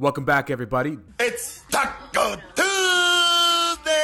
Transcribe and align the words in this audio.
Welcome 0.00 0.24
back, 0.24 0.50
everybody. 0.50 0.98
It's 1.20 1.62
Taco 1.70 2.34
Tuesday. 2.56 3.94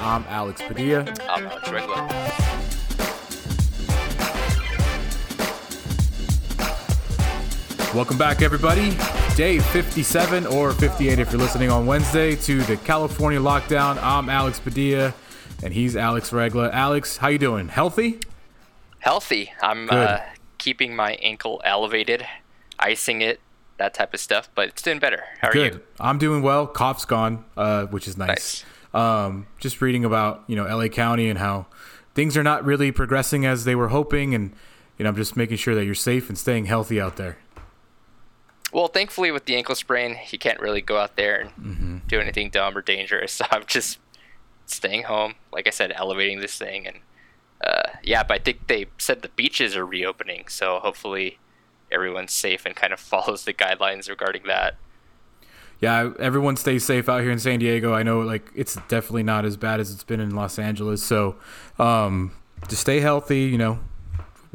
I'm 0.00 0.24
Alex 0.26 0.62
Padilla. 0.62 1.04
I'm 1.28 1.44
Alex 1.44 1.70
Regla. 1.70 2.08
Welcome 7.94 8.16
back, 8.16 8.40
everybody. 8.40 8.96
Day 9.36 9.58
57 9.58 10.46
or 10.46 10.72
58 10.72 11.18
if 11.18 11.30
you're 11.30 11.38
listening 11.38 11.70
on 11.70 11.84
Wednesday 11.84 12.34
to 12.34 12.62
the 12.62 12.78
California 12.78 13.40
lockdown. 13.40 14.02
I'm 14.02 14.30
Alex 14.30 14.60
Padilla, 14.60 15.12
and 15.62 15.74
he's 15.74 15.94
Alex 15.94 16.32
Regla. 16.32 16.70
Alex, 16.70 17.18
how 17.18 17.28
you 17.28 17.36
doing? 17.36 17.68
Healthy? 17.68 18.18
Healthy. 19.00 19.52
I'm 19.60 19.90
uh, 19.90 20.20
keeping 20.56 20.96
my 20.96 21.16
ankle 21.16 21.60
elevated, 21.66 22.26
icing 22.78 23.20
it, 23.20 23.40
that 23.78 23.94
type 23.94 24.14
of 24.14 24.20
stuff, 24.20 24.48
but 24.54 24.68
it's 24.68 24.82
doing 24.82 24.98
better. 24.98 25.24
How 25.40 25.48
are 25.48 25.56
you? 25.56 25.70
Good. 25.70 25.82
I'm 26.00 26.18
doing 26.18 26.42
well. 26.42 26.66
Cough's 26.66 27.04
gone, 27.04 27.44
uh, 27.56 27.86
which 27.86 28.06
is 28.08 28.16
nice. 28.16 28.64
Um, 28.92 29.46
just 29.58 29.80
reading 29.82 30.04
about 30.04 30.44
you 30.46 30.54
know 30.56 30.64
LA 30.64 30.88
County 30.88 31.28
and 31.28 31.38
how 31.38 31.66
things 32.14 32.36
are 32.36 32.42
not 32.44 32.64
really 32.64 32.92
progressing 32.92 33.44
as 33.44 33.64
they 33.64 33.74
were 33.74 33.88
hoping, 33.88 34.34
and 34.34 34.52
you 34.98 35.02
know 35.02 35.08
I'm 35.10 35.16
just 35.16 35.36
making 35.36 35.56
sure 35.56 35.74
that 35.74 35.84
you're 35.84 35.94
safe 35.94 36.28
and 36.28 36.38
staying 36.38 36.66
healthy 36.66 37.00
out 37.00 37.16
there. 37.16 37.38
Well, 38.72 38.88
thankfully, 38.88 39.30
with 39.30 39.44
the 39.44 39.54
ankle 39.56 39.74
sprain, 39.76 40.16
you 40.30 40.38
can't 40.38 40.58
really 40.60 40.80
go 40.80 40.98
out 40.98 41.16
there 41.16 41.40
and 41.40 41.50
Mm-hmm. 41.50 41.96
do 42.08 42.18
anything 42.20 42.50
dumb 42.50 42.76
or 42.76 42.82
dangerous. 42.82 43.32
So 43.40 43.44
I'm 43.50 43.64
just 43.66 43.98
staying 44.66 45.04
home. 45.04 45.34
Like 45.52 45.66
I 45.66 45.70
said, 45.70 45.92
elevating 45.94 46.40
this 46.40 46.56
thing, 46.58 46.86
and 46.86 46.96
uh, 47.64 47.90
yeah. 48.02 48.22
But 48.22 48.34
I 48.34 48.38
think 48.38 48.66
they 48.68 48.86
said 48.98 49.22
the 49.22 49.28
beaches 49.30 49.76
are 49.76 49.84
reopening, 49.86 50.46
so 50.48 50.78
hopefully 50.80 51.38
everyone's 51.90 52.32
safe 52.32 52.66
and 52.66 52.74
kind 52.74 52.92
of 52.92 53.00
follows 53.12 53.44
the 53.44 53.52
guidelines 53.54 54.08
regarding 54.08 54.42
that. 54.46 54.76
yeah, 55.80 56.12
everyone 56.18 56.56
stays 56.56 56.84
safe 56.84 57.08
out 57.08 57.22
here 57.22 57.30
in 57.30 57.38
San 57.38 57.58
Diego. 57.58 57.92
I 57.92 58.02
know 58.02 58.20
like 58.20 58.50
it's 58.54 58.76
definitely 58.88 59.22
not 59.24 59.44
as 59.44 59.56
bad 59.56 59.80
as 59.80 59.90
it's 59.92 60.04
been 60.04 60.20
in 60.20 60.34
Los 60.34 60.58
Angeles. 60.58 61.02
So 61.02 61.36
um, 61.78 62.32
just 62.68 62.82
stay 62.82 63.00
healthy. 63.00 63.42
You 63.42 63.58
know, 63.58 63.78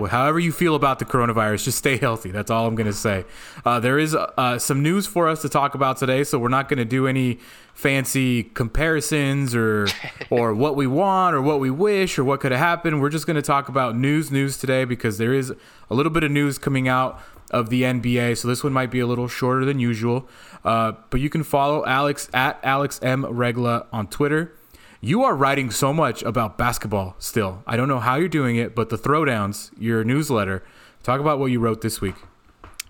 however 0.08 0.40
you 0.40 0.52
feel 0.52 0.76
about 0.76 1.00
the 1.00 1.06
coronavirus, 1.06 1.66
just 1.66 1.78
stay 1.78 1.98
healthy. 1.98 2.32
That's 2.32 2.50
all 2.50 2.66
I'm 2.66 2.76
going 2.76 2.88
to 2.88 2.94
say. 2.94 3.26
Uh, 3.66 3.80
there 3.80 4.00
is 4.00 4.16
uh, 4.16 4.58
some 4.60 4.82
news 4.82 5.08
for 5.08 5.28
us 5.28 5.42
to 5.42 5.50
talk 5.50 5.76
about 5.76 5.98
today, 5.98 6.24
so 6.24 6.40
we're 6.40 6.50
not 6.50 6.70
going 6.70 6.78
to 6.78 6.86
do 6.86 7.08
any 7.08 7.40
fancy 7.74 8.44
comparisons 8.44 9.56
or 9.56 9.88
or 10.30 10.54
what 10.54 10.76
we 10.76 10.88
want 10.88 11.36
or 11.36 11.42
what 11.42 11.60
we 11.60 11.70
wish 11.70 12.18
or 12.18 12.24
what 12.24 12.40
could 12.40 12.52
have 12.52 12.60
happened. 12.60 13.02
We're 13.02 13.10
just 13.10 13.26
going 13.26 13.36
to 13.36 13.42
talk 13.42 13.70
about 13.70 13.98
news 13.98 14.32
news 14.32 14.58
today 14.58 14.86
because 14.86 15.18
there 15.18 15.34
is 15.34 15.54
a 15.90 15.94
little 15.96 16.12
bit 16.12 16.24
of 16.24 16.32
news 16.32 16.58
coming 16.58 16.88
out 16.88 17.22
of 17.52 17.70
the 17.70 17.84
NBA. 17.84 18.38
So 18.38 18.48
this 18.48 18.64
one 18.64 18.74
might 18.74 18.92
be 18.92 19.00
a 19.00 19.08
little 19.08 19.28
shorter 19.28 19.66
than 19.66 19.80
usual. 19.80 20.28
Uh, 20.64 20.94
but 21.10 21.20
you 21.20 21.30
can 21.30 21.44
follow 21.44 21.86
Alex 21.86 22.30
at 22.34 22.60
Alex 22.64 23.00
M 23.02 23.26
Regla 23.26 23.88
on 23.92 24.08
Twitter. 24.08 24.54
You 25.02 25.24
are 25.24 25.34
writing 25.34 25.72
so 25.72 25.94
much 25.94 26.24
about 26.24 26.58
basketball 26.58 27.16
still. 27.20 27.64
I 27.66 27.78
don't 27.78 27.88
know 27.88 28.02
how 28.02 28.18
you're 28.18 28.28
doing 28.28 28.58
it, 28.58 28.76
but 28.76 28.90
the 28.90 28.98
throwdowns, 28.98 29.72
your 29.80 30.04
newsletter, 30.04 30.62
talk 31.04 31.22
about 31.22 31.40
what 31.40 31.48
you 31.52 31.60
wrote 31.62 31.80
this 31.80 32.02
week. 32.02 32.16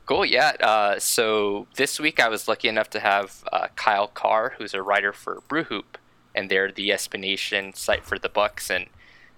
Cool, 0.08 0.26
yeah. 0.26 0.54
Uh, 0.60 0.98
so 0.98 1.68
this 1.76 2.00
week 2.00 2.20
I 2.20 2.28
was 2.28 2.48
lucky 2.48 2.68
enough 2.68 2.90
to 2.92 3.00
have 3.00 3.44
uh, 3.54 3.68
Kyle 3.76 4.08
Carr, 4.08 4.56
who's 4.58 4.74
a 4.74 4.82
writer 4.82 5.14
for 5.14 5.44
Brewhoop, 5.48 5.98
and 6.34 6.50
they're 6.50 6.72
the 6.72 6.90
SB 6.90 7.20
Nation 7.20 7.76
site 7.76 8.04
for 8.04 8.18
the 8.18 8.28
Bucks, 8.28 8.72
and 8.72 8.88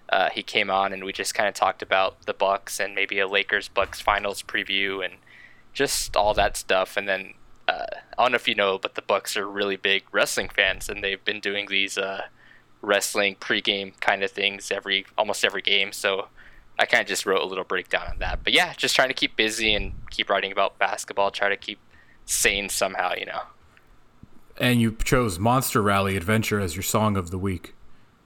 uh, 0.08 0.30
he 0.30 0.42
came 0.42 0.70
on 0.70 0.94
and 0.94 1.04
we 1.04 1.12
just 1.12 1.34
kind 1.34 1.50
of 1.50 1.56
talked 1.56 1.82
about 1.82 2.26
the 2.26 2.34
Bucks 2.34 2.80
and 2.80 2.96
maybe 2.96 3.20
a 3.20 3.28
Lakers 3.28 3.68
Bucks 3.68 4.00
finals 4.00 4.44
preview 4.44 5.04
and 5.04 5.16
just 5.74 6.16
all 6.16 6.34
that 6.36 6.56
stuff. 6.56 6.96
And 6.96 7.06
then 7.06 7.34
uh, 7.68 7.86
I 8.18 8.24
don't 8.24 8.32
know 8.32 8.36
if 8.38 8.48
you 8.48 8.56
know, 8.56 8.78
but 8.78 8.96
the 8.96 9.02
Bucks 9.02 9.36
are 9.36 9.46
really 9.46 9.76
big 9.76 10.04
wrestling 10.14 10.48
fans, 10.48 10.88
and 10.88 11.04
they've 11.04 11.24
been 11.26 11.42
doing 11.42 11.68
these 11.70 11.98
uh, 11.98 12.28
wrestling 12.82 13.36
pregame 13.36 14.00
kind 14.00 14.24
of 14.24 14.32
things 14.32 14.72
every 14.72 15.06
almost 15.18 15.46
every 15.46 15.62
game. 15.62 15.92
So 15.92 16.28
I 16.80 16.86
kind 16.86 17.02
of 17.02 17.08
just 17.08 17.26
wrote 17.26 17.42
a 17.42 17.46
little 17.46 17.64
breakdown 17.64 18.08
on 18.10 18.20
that. 18.20 18.44
But 18.44 18.54
yeah, 18.54 18.74
just 18.74 18.96
trying 18.96 19.10
to 19.10 19.14
keep 19.14 19.36
busy 19.36 19.74
and 19.74 19.94
keep 20.10 20.30
writing 20.30 20.52
about 20.52 20.80
basketball. 20.80 21.32
Try 21.32 21.50
to 21.50 21.58
keep 21.58 21.80
sane 22.26 22.70
somehow, 22.70 23.14
you 23.14 23.26
know. 23.26 23.42
And 24.58 24.82
you 24.82 24.96
chose 25.04 25.40
Monster 25.40 25.82
Rally 25.82 26.18
Adventure 26.18 26.60
as 26.60 26.76
your 26.76 26.84
song 26.84 27.18
of 27.18 27.32
the 27.32 27.38
week. 27.38 27.74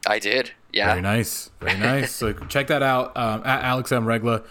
I 0.07 0.19
did. 0.19 0.51
Yeah. 0.71 0.88
Very 0.89 1.01
nice. 1.01 1.49
Very 1.59 1.77
nice. 1.77 2.13
so 2.13 2.33
check 2.49 2.67
that 2.67 2.83
out 2.83 3.15
um, 3.15 3.41
at 3.45 3.63
Alex 3.63 3.91
M. 3.91 4.05
Regla. 4.05 4.44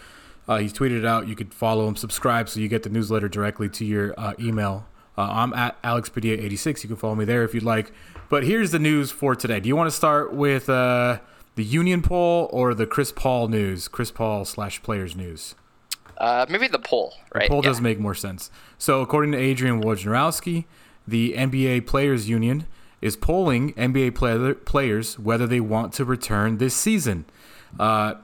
Uh, 0.46 0.58
he's 0.58 0.72
tweeted 0.72 0.98
it 0.98 1.06
out. 1.06 1.26
You 1.26 1.36
could 1.36 1.54
follow 1.54 1.88
him, 1.88 1.96
subscribe 1.96 2.48
so 2.48 2.60
you 2.60 2.68
get 2.68 2.82
the 2.82 2.90
newsletter 2.90 3.28
directly 3.28 3.68
to 3.70 3.84
your 3.84 4.14
uh, 4.18 4.34
email. 4.38 4.86
Uh, 5.16 5.28
I'm 5.30 5.52
at 5.54 5.76
Alex 5.84 6.08
Padilla 6.08 6.42
86 6.42 6.82
You 6.82 6.88
can 6.88 6.96
follow 6.96 7.14
me 7.14 7.24
there 7.24 7.44
if 7.44 7.54
you'd 7.54 7.62
like. 7.62 7.92
But 8.28 8.44
here's 8.44 8.70
the 8.70 8.78
news 8.78 9.10
for 9.10 9.34
today. 9.34 9.60
Do 9.60 9.68
you 9.68 9.76
want 9.76 9.88
to 9.88 9.96
start 9.96 10.32
with 10.32 10.68
uh, 10.68 11.20
the 11.54 11.64
Union 11.64 12.02
poll 12.02 12.48
or 12.52 12.74
the 12.74 12.86
Chris 12.86 13.12
Paul 13.12 13.48
news? 13.48 13.88
Chris 13.88 14.10
Paul 14.10 14.44
slash 14.44 14.82
players 14.82 15.14
news. 15.14 15.54
Uh, 16.18 16.46
maybe 16.48 16.68
the 16.68 16.78
poll, 16.78 17.14
right? 17.34 17.44
The 17.44 17.48
poll 17.48 17.62
yeah. 17.62 17.70
does 17.70 17.80
make 17.80 17.98
more 17.98 18.14
sense. 18.14 18.50
So, 18.78 19.00
according 19.00 19.32
to 19.32 19.38
Adrian 19.38 19.82
Wojnarowski, 19.82 20.64
the 21.06 21.34
NBA 21.34 21.86
Players 21.86 22.28
Union 22.28 22.66
is 23.00 23.16
polling 23.16 23.74
NBA 23.74 24.14
play- 24.14 24.54
players 24.54 25.18
whether 25.18 25.46
they 25.46 25.60
want 25.60 25.92
to 25.94 26.04
return 26.04 26.58
this 26.58 26.74
season. 26.74 27.24
Uh, 27.78 28.14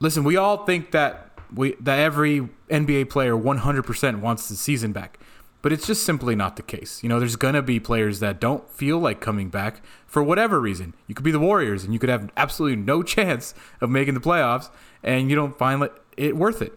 listen, 0.00 0.24
we 0.24 0.36
all 0.36 0.64
think 0.66 0.90
that 0.90 1.38
we 1.54 1.76
that 1.80 1.98
every 1.98 2.48
NBA 2.70 3.08
player 3.08 3.34
100% 3.34 4.20
wants 4.20 4.48
the 4.48 4.56
season 4.56 4.92
back, 4.92 5.18
but 5.62 5.72
it's 5.72 5.86
just 5.86 6.04
simply 6.04 6.34
not 6.34 6.56
the 6.56 6.62
case. 6.62 7.02
You 7.02 7.08
know, 7.08 7.18
there's 7.18 7.36
gonna 7.36 7.62
be 7.62 7.80
players 7.80 8.20
that 8.20 8.40
don't 8.40 8.68
feel 8.70 8.98
like 8.98 9.20
coming 9.20 9.48
back 9.48 9.82
for 10.06 10.22
whatever 10.22 10.60
reason. 10.60 10.94
You 11.06 11.14
could 11.14 11.24
be 11.24 11.30
the 11.30 11.38
Warriors, 11.38 11.84
and 11.84 11.92
you 11.92 11.98
could 11.98 12.08
have 12.08 12.30
absolutely 12.36 12.76
no 12.76 13.02
chance 13.14 13.54
of 13.80 13.90
making 13.90 14.14
the 14.14 14.20
playoffs, 14.20 14.70
and 15.02 15.30
you 15.30 15.36
don't 15.36 15.58
find 15.58 15.88
it 16.16 16.36
worth 16.36 16.62
it. 16.62 16.72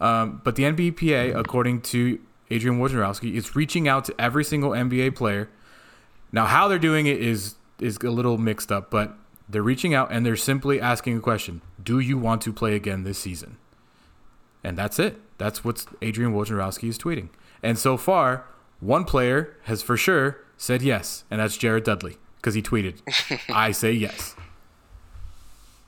Um, 0.00 0.40
but 0.44 0.56
the 0.56 0.64
NBPA, 0.64 1.36
according 1.36 1.82
to 1.82 2.18
Adrian 2.50 2.80
Wojnarowski, 2.80 3.34
is 3.34 3.54
reaching 3.54 3.86
out 3.86 4.04
to 4.06 4.14
every 4.18 4.44
single 4.44 4.70
NBA 4.70 5.14
player. 5.14 5.50
Now, 6.32 6.46
how 6.46 6.68
they're 6.68 6.78
doing 6.78 7.06
it 7.06 7.20
is 7.20 7.56
is 7.80 7.96
a 7.98 8.10
little 8.10 8.38
mixed 8.38 8.70
up, 8.70 8.90
but 8.90 9.16
they're 9.48 9.62
reaching 9.62 9.94
out 9.94 10.12
and 10.12 10.24
they're 10.24 10.36
simply 10.36 10.80
asking 10.80 11.16
a 11.16 11.20
question: 11.20 11.60
Do 11.82 11.98
you 11.98 12.18
want 12.18 12.42
to 12.42 12.52
play 12.52 12.74
again 12.74 13.04
this 13.04 13.18
season? 13.18 13.56
And 14.62 14.76
that's 14.76 14.98
it. 14.98 15.20
That's 15.38 15.64
what 15.64 15.86
Adrian 16.02 16.32
Wojnarowski 16.32 16.88
is 16.88 16.98
tweeting. 16.98 17.30
And 17.62 17.78
so 17.78 17.96
far, 17.96 18.44
one 18.80 19.04
player 19.04 19.56
has 19.64 19.82
for 19.82 19.96
sure 19.96 20.38
said 20.56 20.82
yes, 20.82 21.24
and 21.30 21.40
that's 21.40 21.56
Jared 21.56 21.84
Dudley 21.84 22.18
because 22.36 22.54
he 22.54 22.62
tweeted, 22.62 23.00
"I 23.54 23.72
say 23.72 23.92
yes." 23.92 24.34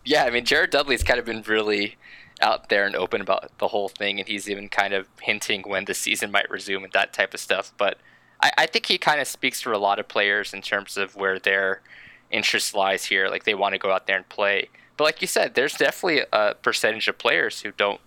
Yeah, 0.04 0.24
I 0.24 0.30
mean, 0.30 0.44
Jared 0.44 0.70
Dudley's 0.70 1.02
kind 1.02 1.18
of 1.18 1.24
been 1.24 1.42
really 1.42 1.96
out 2.40 2.68
there 2.68 2.84
and 2.84 2.96
open 2.96 3.20
about 3.20 3.56
the 3.58 3.68
whole 3.68 3.88
thing, 3.88 4.18
and 4.18 4.28
he's 4.28 4.50
even 4.50 4.68
kind 4.68 4.92
of 4.92 5.06
hinting 5.20 5.62
when 5.62 5.84
the 5.84 5.94
season 5.94 6.30
might 6.30 6.50
resume 6.50 6.84
and 6.84 6.92
that 6.92 7.12
type 7.12 7.32
of 7.34 7.40
stuff. 7.40 7.72
But 7.78 7.98
I, 8.42 8.52
I 8.58 8.66
think 8.66 8.86
he 8.86 8.98
kind 8.98 9.20
of 9.20 9.28
speaks 9.28 9.60
for 9.60 9.72
a 9.72 9.78
lot 9.78 9.98
of 9.98 10.08
players 10.08 10.52
in 10.52 10.60
terms 10.60 10.96
of 10.96 11.14
where 11.14 11.38
their 11.38 11.80
interest 12.30 12.74
lies 12.74 13.04
here. 13.06 13.28
Like 13.28 13.44
they 13.44 13.54
want 13.54 13.74
to 13.74 13.78
go 13.78 13.92
out 13.92 14.06
there 14.06 14.16
and 14.16 14.28
play. 14.28 14.68
But 14.96 15.04
like 15.04 15.20
you 15.20 15.28
said, 15.28 15.54
there's 15.54 15.74
definitely 15.74 16.24
a 16.32 16.54
percentage 16.54 17.08
of 17.08 17.18
players 17.18 17.60
who 17.60 17.70
don't 17.72 18.00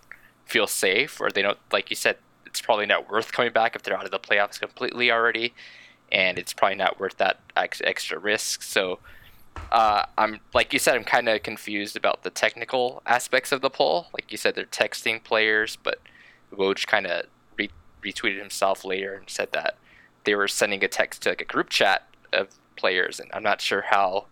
feel 0.44 0.66
safe, 0.66 1.20
or 1.20 1.30
they 1.30 1.42
don't, 1.42 1.58
like 1.72 1.90
you 1.90 1.96
said, 1.96 2.18
it's 2.56 2.64
probably 2.64 2.86
not 2.86 3.10
worth 3.10 3.32
coming 3.32 3.52
back 3.52 3.76
if 3.76 3.82
they're 3.82 3.96
out 3.96 4.06
of 4.06 4.10
the 4.10 4.18
playoffs 4.18 4.58
completely 4.58 5.12
already, 5.12 5.52
and 6.10 6.38
it's 6.38 6.54
probably 6.54 6.76
not 6.76 6.98
worth 6.98 7.18
that 7.18 7.38
ex- 7.54 7.82
extra 7.84 8.18
risk. 8.18 8.62
So 8.62 8.98
uh, 9.70 10.06
I'm 10.16 10.40
like 10.54 10.72
you 10.72 10.78
said, 10.78 10.96
I'm 10.96 11.04
kind 11.04 11.28
of 11.28 11.42
confused 11.42 11.98
about 11.98 12.22
the 12.22 12.30
technical 12.30 13.02
aspects 13.04 13.52
of 13.52 13.60
the 13.60 13.68
poll. 13.68 14.06
Like 14.14 14.32
you 14.32 14.38
said, 14.38 14.54
they're 14.54 14.64
texting 14.64 15.22
players, 15.22 15.76
but 15.76 16.00
Woj 16.50 16.86
kind 16.86 17.06
of 17.06 17.26
re- 17.58 17.70
retweeted 18.02 18.38
himself 18.38 18.86
later 18.86 19.12
and 19.12 19.28
said 19.28 19.52
that 19.52 19.76
they 20.24 20.34
were 20.34 20.48
sending 20.48 20.82
a 20.82 20.88
text 20.88 21.22
to 21.22 21.28
like 21.28 21.42
a 21.42 21.44
group 21.44 21.68
chat 21.68 22.08
of 22.32 22.48
players, 22.74 23.20
and 23.20 23.30
I'm 23.34 23.42
not 23.42 23.60
sure 23.60 23.84
how 23.90 24.28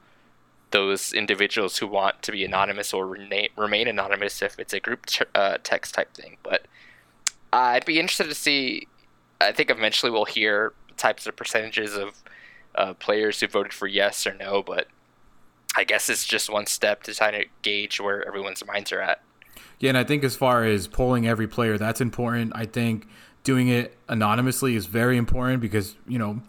those 0.71 1.13
individuals 1.13 1.77
who 1.77 1.87
want 1.87 2.23
to 2.23 2.33
be 2.33 2.43
anonymous 2.43 2.95
or 2.95 3.07
rena- 3.07 3.49
remain 3.55 3.87
anonymous 3.87 4.41
if 4.41 4.59
it's 4.59 4.73
a 4.73 4.81
group 4.81 5.05
ch- 5.05 5.23
uh, 5.35 5.59
text 5.63 5.95
type 5.95 6.15
thing. 6.15 6.39
But 6.43 6.67
I'd 7.55 7.85
be 7.85 7.99
interested 7.99 8.29
to 8.29 8.35
see. 8.35 8.89
I 9.41 9.53
think 9.53 9.71
eventually 9.71 10.11
we'll 10.11 10.25
hear 10.25 10.73
types 10.97 11.27
of 11.27 11.37
percentages 11.37 11.97
of 11.97 12.23
uh, 12.75 12.95
players 12.95 13.41
who 13.41 13.47
voted 13.47 13.73
for 13.73 13.87
yes 13.87 14.27
or 14.27 14.35
no, 14.35 14.63
but 14.63 14.89
I 15.77 15.85
guess 15.85 16.09
it's 16.09 16.25
just 16.25 16.51
one 16.51 16.67
step 16.67 17.03
to 17.05 17.15
try 17.15 17.31
to 17.31 17.45
gauge 17.63 18.01
where 18.01 18.27
everyone's 18.27 18.65
minds 18.67 18.93
are 18.93 19.01
at. 19.01 19.23
Yeah, 19.79 19.91
and 19.91 19.99
I 19.99 20.05
think 20.05 20.25
as 20.25 20.37
far 20.37 20.65
as 20.65 20.87
polling 20.89 21.27
every 21.27 21.47
player, 21.47 21.79
that's 21.79 22.01
important. 22.01 22.53
I 22.55 22.65
think 22.65 23.07
doing 23.43 23.69
it 23.69 23.97
anonymously 24.09 24.75
is 24.75 24.87
very 24.87 25.17
important 25.17 25.61
because 25.61 25.97
you 26.09 26.19
know 26.19 26.41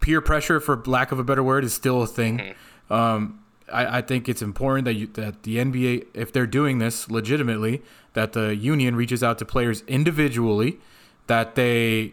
peer 0.00 0.20
pressure, 0.20 0.60
for 0.60 0.76
lack 0.84 1.12
of 1.12 1.18
a 1.18 1.24
better 1.24 1.42
word, 1.42 1.64
is 1.64 1.72
still 1.72 2.02
a 2.02 2.06
thing. 2.06 2.38
Mm-hmm. 2.38 2.92
Um, 2.92 3.41
I, 3.72 3.98
I, 3.98 4.02
think 4.02 4.28
it's 4.28 4.42
important 4.42 4.84
that 4.84 4.94
you, 4.94 5.06
that 5.14 5.42
the 5.42 5.56
NBA, 5.56 6.06
if 6.14 6.32
they're 6.32 6.46
doing 6.46 6.78
this 6.78 7.10
legitimately, 7.10 7.82
that 8.14 8.32
the 8.32 8.54
union 8.54 8.96
reaches 8.96 9.22
out 9.22 9.38
to 9.38 9.44
players 9.44 9.82
individually, 9.86 10.78
that 11.26 11.54
they 11.54 12.12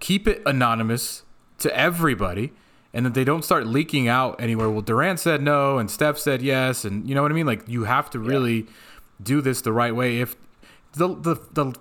keep 0.00 0.28
it 0.28 0.42
anonymous 0.46 1.24
to 1.58 1.76
everybody 1.76 2.52
and 2.94 3.04
that 3.04 3.14
they 3.14 3.24
don't 3.24 3.44
start 3.44 3.66
leaking 3.66 4.08
out 4.08 4.40
anywhere. 4.40 4.70
Well, 4.70 4.82
Durant 4.82 5.20
said 5.20 5.42
no 5.42 5.78
and 5.78 5.90
Steph 5.90 6.18
said 6.18 6.42
yes, 6.42 6.84
and 6.84 7.08
you 7.08 7.14
know 7.14 7.22
what 7.22 7.30
I 7.30 7.34
mean. 7.34 7.46
Like 7.46 7.68
you 7.68 7.84
have 7.84 8.10
to 8.10 8.18
really 8.18 8.66
do 9.22 9.40
this 9.40 9.60
the 9.60 9.72
right 9.72 9.94
way. 9.94 10.20
If 10.20 10.36
the 10.92 11.08
the 11.08 11.34
the 11.52 11.74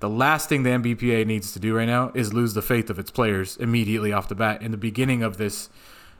the 0.00 0.08
last 0.08 0.48
thing 0.48 0.62
the 0.62 0.70
NBPA 0.70 1.26
needs 1.26 1.52
to 1.52 1.60
do 1.60 1.76
right 1.76 1.86
now 1.86 2.10
is 2.14 2.32
lose 2.32 2.54
the 2.54 2.62
faith 2.62 2.90
of 2.90 2.98
its 2.98 3.10
players 3.10 3.56
immediately 3.58 4.12
off 4.12 4.28
the 4.28 4.34
bat 4.34 4.62
in 4.62 4.70
the 4.70 4.76
beginning 4.76 5.22
of 5.22 5.36
this 5.36 5.68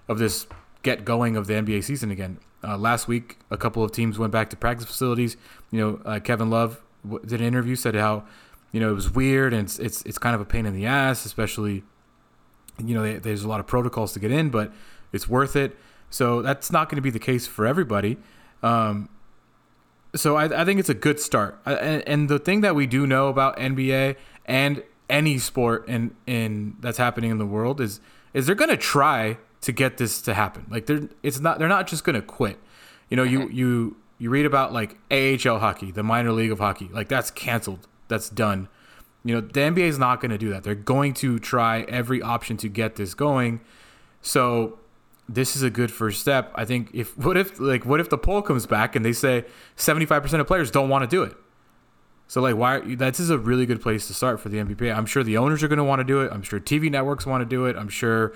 of 0.09 0.19
this 0.19 0.47
get 0.83 1.05
going 1.05 1.37
of 1.37 1.47
the 1.47 1.55
NBA 1.55 1.85
season 1.85 2.11
again. 2.11 2.39
Uh, 2.65 2.77
last 2.77 3.09
week, 3.09 3.39
a 3.51 3.57
couple 3.57 3.83
of 3.83 3.93
teams 3.93 4.19
went 4.19 4.33
back 4.33 4.51
to 4.51 4.57
practice 4.57 4.87
facilities. 4.87 5.37
You 5.71 5.81
know, 5.81 6.01
uh, 6.05 6.21
Kevin 6.21 6.51
Love 6.51 6.81
w- 7.05 7.25
did 7.25 7.41
an 7.41 7.47
interview, 7.47 7.75
said 7.75 7.95
how 7.95 8.25
you 8.71 8.81
know 8.81 8.91
it 8.91 8.95
was 8.95 9.11
weird 9.11 9.53
and 9.53 9.65
it's 9.65 9.79
it's, 9.79 10.03
it's 10.03 10.19
kind 10.19 10.35
of 10.35 10.41
a 10.41 10.45
pain 10.45 10.67
in 10.67 10.75
the 10.75 10.87
ass, 10.87 11.25
especially 11.25 11.83
you 12.79 12.95
know, 12.95 13.19
there's 13.19 13.45
a 13.45 13.49
lot 13.49 13.61
of 13.61 13.67
protocols 13.67 14.13
to 14.13 14.19
get 14.19 14.31
in, 14.31 14.51
but 14.51 14.73
it's 15.13 15.29
worth 15.29 15.57
it. 15.57 15.77
So 16.11 16.43
that's 16.43 16.71
not 16.71 16.89
going 16.89 16.97
to 16.97 17.03
be 17.03 17.11
the 17.11 17.19
case 17.19 17.47
for 17.47 17.67
everybody. 17.67 18.19
Um, 18.63 19.09
so 20.15 20.37
I, 20.37 20.63
I, 20.63 20.65
think 20.65 20.79
it's 20.79 20.89
a 20.89 20.95
good 20.95 21.19
start. 21.19 21.59
And, 21.65 22.07
and, 22.07 22.29
the 22.29 22.39
thing 22.39 22.61
that 22.61 22.75
we 22.75 22.87
do 22.87 23.07
know 23.07 23.29
about 23.29 23.57
NBA 23.57 24.17
and 24.45 24.83
any 25.09 25.39
sport 25.39 25.89
in, 25.89 26.15
in 26.27 26.77
that's 26.81 26.99
happening 26.99 27.31
in 27.31 27.39
the 27.39 27.47
world 27.47 27.81
is 27.81 28.01
is 28.35 28.47
they're 28.47 28.55
going 28.55 28.71
to 28.71 28.77
try 28.77 29.39
to 29.63 29.73
get 29.73 29.97
this 29.97 30.21
to 30.23 30.35
happen. 30.35 30.67
Like 30.69 30.87
they're 30.87 31.09
it's 31.23 31.41
not 31.41 31.59
they're 31.59 31.69
not 31.69 31.87
just 31.87 32.05
going 32.05 32.15
to 32.15 32.23
quit. 32.23 32.59
You 33.09 33.17
know, 33.17 33.23
you 33.23 33.49
you 33.49 33.97
you 34.19 34.31
read 34.31 34.47
about 34.47 34.73
like 34.73 34.99
AHL 35.11 35.59
hockey, 35.59 35.91
the 35.91 36.03
minor 36.03 36.33
league 36.33 36.53
of 36.53 36.59
hockey, 36.59 36.89
like 36.93 37.09
that's 37.09 37.31
canceled. 37.31 37.89
That's 38.09 38.29
done. 38.29 38.69
You 39.25 39.37
know, 39.37 39.41
the 39.41 39.61
NBA 39.61 39.87
is 39.87 39.99
not 39.99 40.21
going 40.21 40.33
to 40.33 40.39
do 40.39 40.51
that. 40.51 40.65
They're 40.65 40.75
going 40.75 41.15
to 41.15 41.39
try 41.39 41.83
every 41.83 42.21
option 42.21 42.57
to 42.59 42.69
get 42.69 42.97
this 42.97 43.15
going. 43.15 43.61
So 44.21 44.79
this 45.29 45.55
is 45.55 45.63
a 45.63 45.71
good 45.71 45.93
first 45.93 46.21
step. 46.21 46.53
I 46.55 46.65
think 46.65 46.91
if 46.93 47.17
what 47.25 47.37
if 47.37 47.59
like 47.59 47.87
what 47.87 48.01
if 48.01 48.11
the 48.11 48.19
poll 48.19 48.43
comes 48.43 48.67
back 48.67 48.97
and 48.97 49.05
they 49.05 49.13
say 49.13 49.45
75% 49.77 50.41
of 50.41 50.47
players 50.47 50.71
don't 50.71 50.89
want 50.89 51.09
to 51.09 51.09
do 51.09 51.23
it. 51.23 51.37
So 52.27 52.41
like 52.41 52.57
why 52.57 52.81
this 52.81 53.21
is 53.21 53.31
a 53.31 53.39
really 53.39 53.67
good 53.67 53.83
place 53.83 54.07
to 54.09 54.15
start 54.15 54.41
for 54.41 54.49
the 54.49 54.57
NBPA. 54.57 54.97
I'm 54.97 55.07
sure 55.07 55.23
the 55.23 55.37
owners 55.37 55.63
are 55.63 55.69
going 55.69 55.79
to 55.79 55.85
want 55.85 56.01
to 56.01 56.05
do 56.05 56.21
it. 56.21 56.33
I'm 56.33 56.43
sure 56.43 56.59
TV 56.59 56.91
networks 56.91 57.27
want 57.27 57.43
to 57.43 57.45
do 57.45 57.67
it. 57.67 57.77
I'm 57.77 57.91
sure 57.91 58.33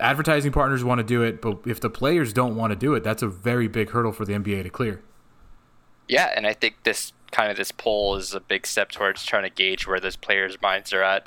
advertising 0.00 0.52
partners 0.52 0.84
want 0.84 0.98
to 0.98 1.04
do 1.04 1.22
it, 1.22 1.40
but 1.40 1.58
if 1.66 1.80
the 1.80 1.90
players 1.90 2.32
don't 2.32 2.56
want 2.56 2.72
to 2.72 2.76
do 2.76 2.94
it, 2.94 3.04
that's 3.04 3.22
a 3.22 3.28
very 3.28 3.68
big 3.68 3.90
hurdle 3.90 4.12
for 4.12 4.24
the 4.24 4.32
NBA 4.32 4.62
to 4.64 4.70
clear. 4.70 5.02
Yeah, 6.08 6.32
and 6.36 6.46
I 6.46 6.52
think 6.52 6.82
this 6.84 7.12
kind 7.30 7.50
of 7.50 7.56
this 7.56 7.72
poll 7.72 8.16
is 8.16 8.34
a 8.34 8.40
big 8.40 8.66
step 8.66 8.90
towards 8.92 9.24
trying 9.24 9.44
to 9.44 9.50
gauge 9.50 9.86
where 9.86 10.00
those 10.00 10.16
players' 10.16 10.60
minds 10.60 10.92
are 10.92 11.02
at, 11.02 11.26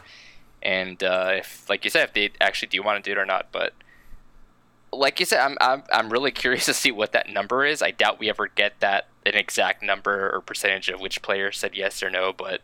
and 0.62 1.02
uh, 1.04 1.32
if, 1.34 1.70
like 1.70 1.84
you 1.84 1.90
said, 1.90 2.04
if 2.04 2.14
they 2.14 2.32
actually 2.40 2.70
do 2.70 2.84
want 2.84 3.04
to 3.04 3.08
do 3.08 3.18
it 3.18 3.22
or 3.22 3.26
not. 3.26 3.48
But 3.52 3.74
like 4.92 5.20
you 5.20 5.26
said, 5.26 5.40
I'm, 5.40 5.58
I'm 5.60 5.84
I'm 5.92 6.10
really 6.10 6.32
curious 6.32 6.66
to 6.66 6.74
see 6.74 6.92
what 6.92 7.12
that 7.14 7.30
number 7.30 7.66
is. 7.66 7.82
I 7.82 7.92
doubt 7.92 8.20
we 8.20 8.30
ever 8.30 8.48
get 8.48 8.80
that 8.80 9.08
an 9.26 9.36
exact 9.36 9.84
number 9.84 10.34
or 10.34 10.42
percentage 10.42 10.90
of 10.90 11.00
which 11.02 11.22
player 11.22 11.52
said 11.52 11.76
yes 11.76 12.02
or 12.02 12.10
no. 12.10 12.34
But 12.34 12.62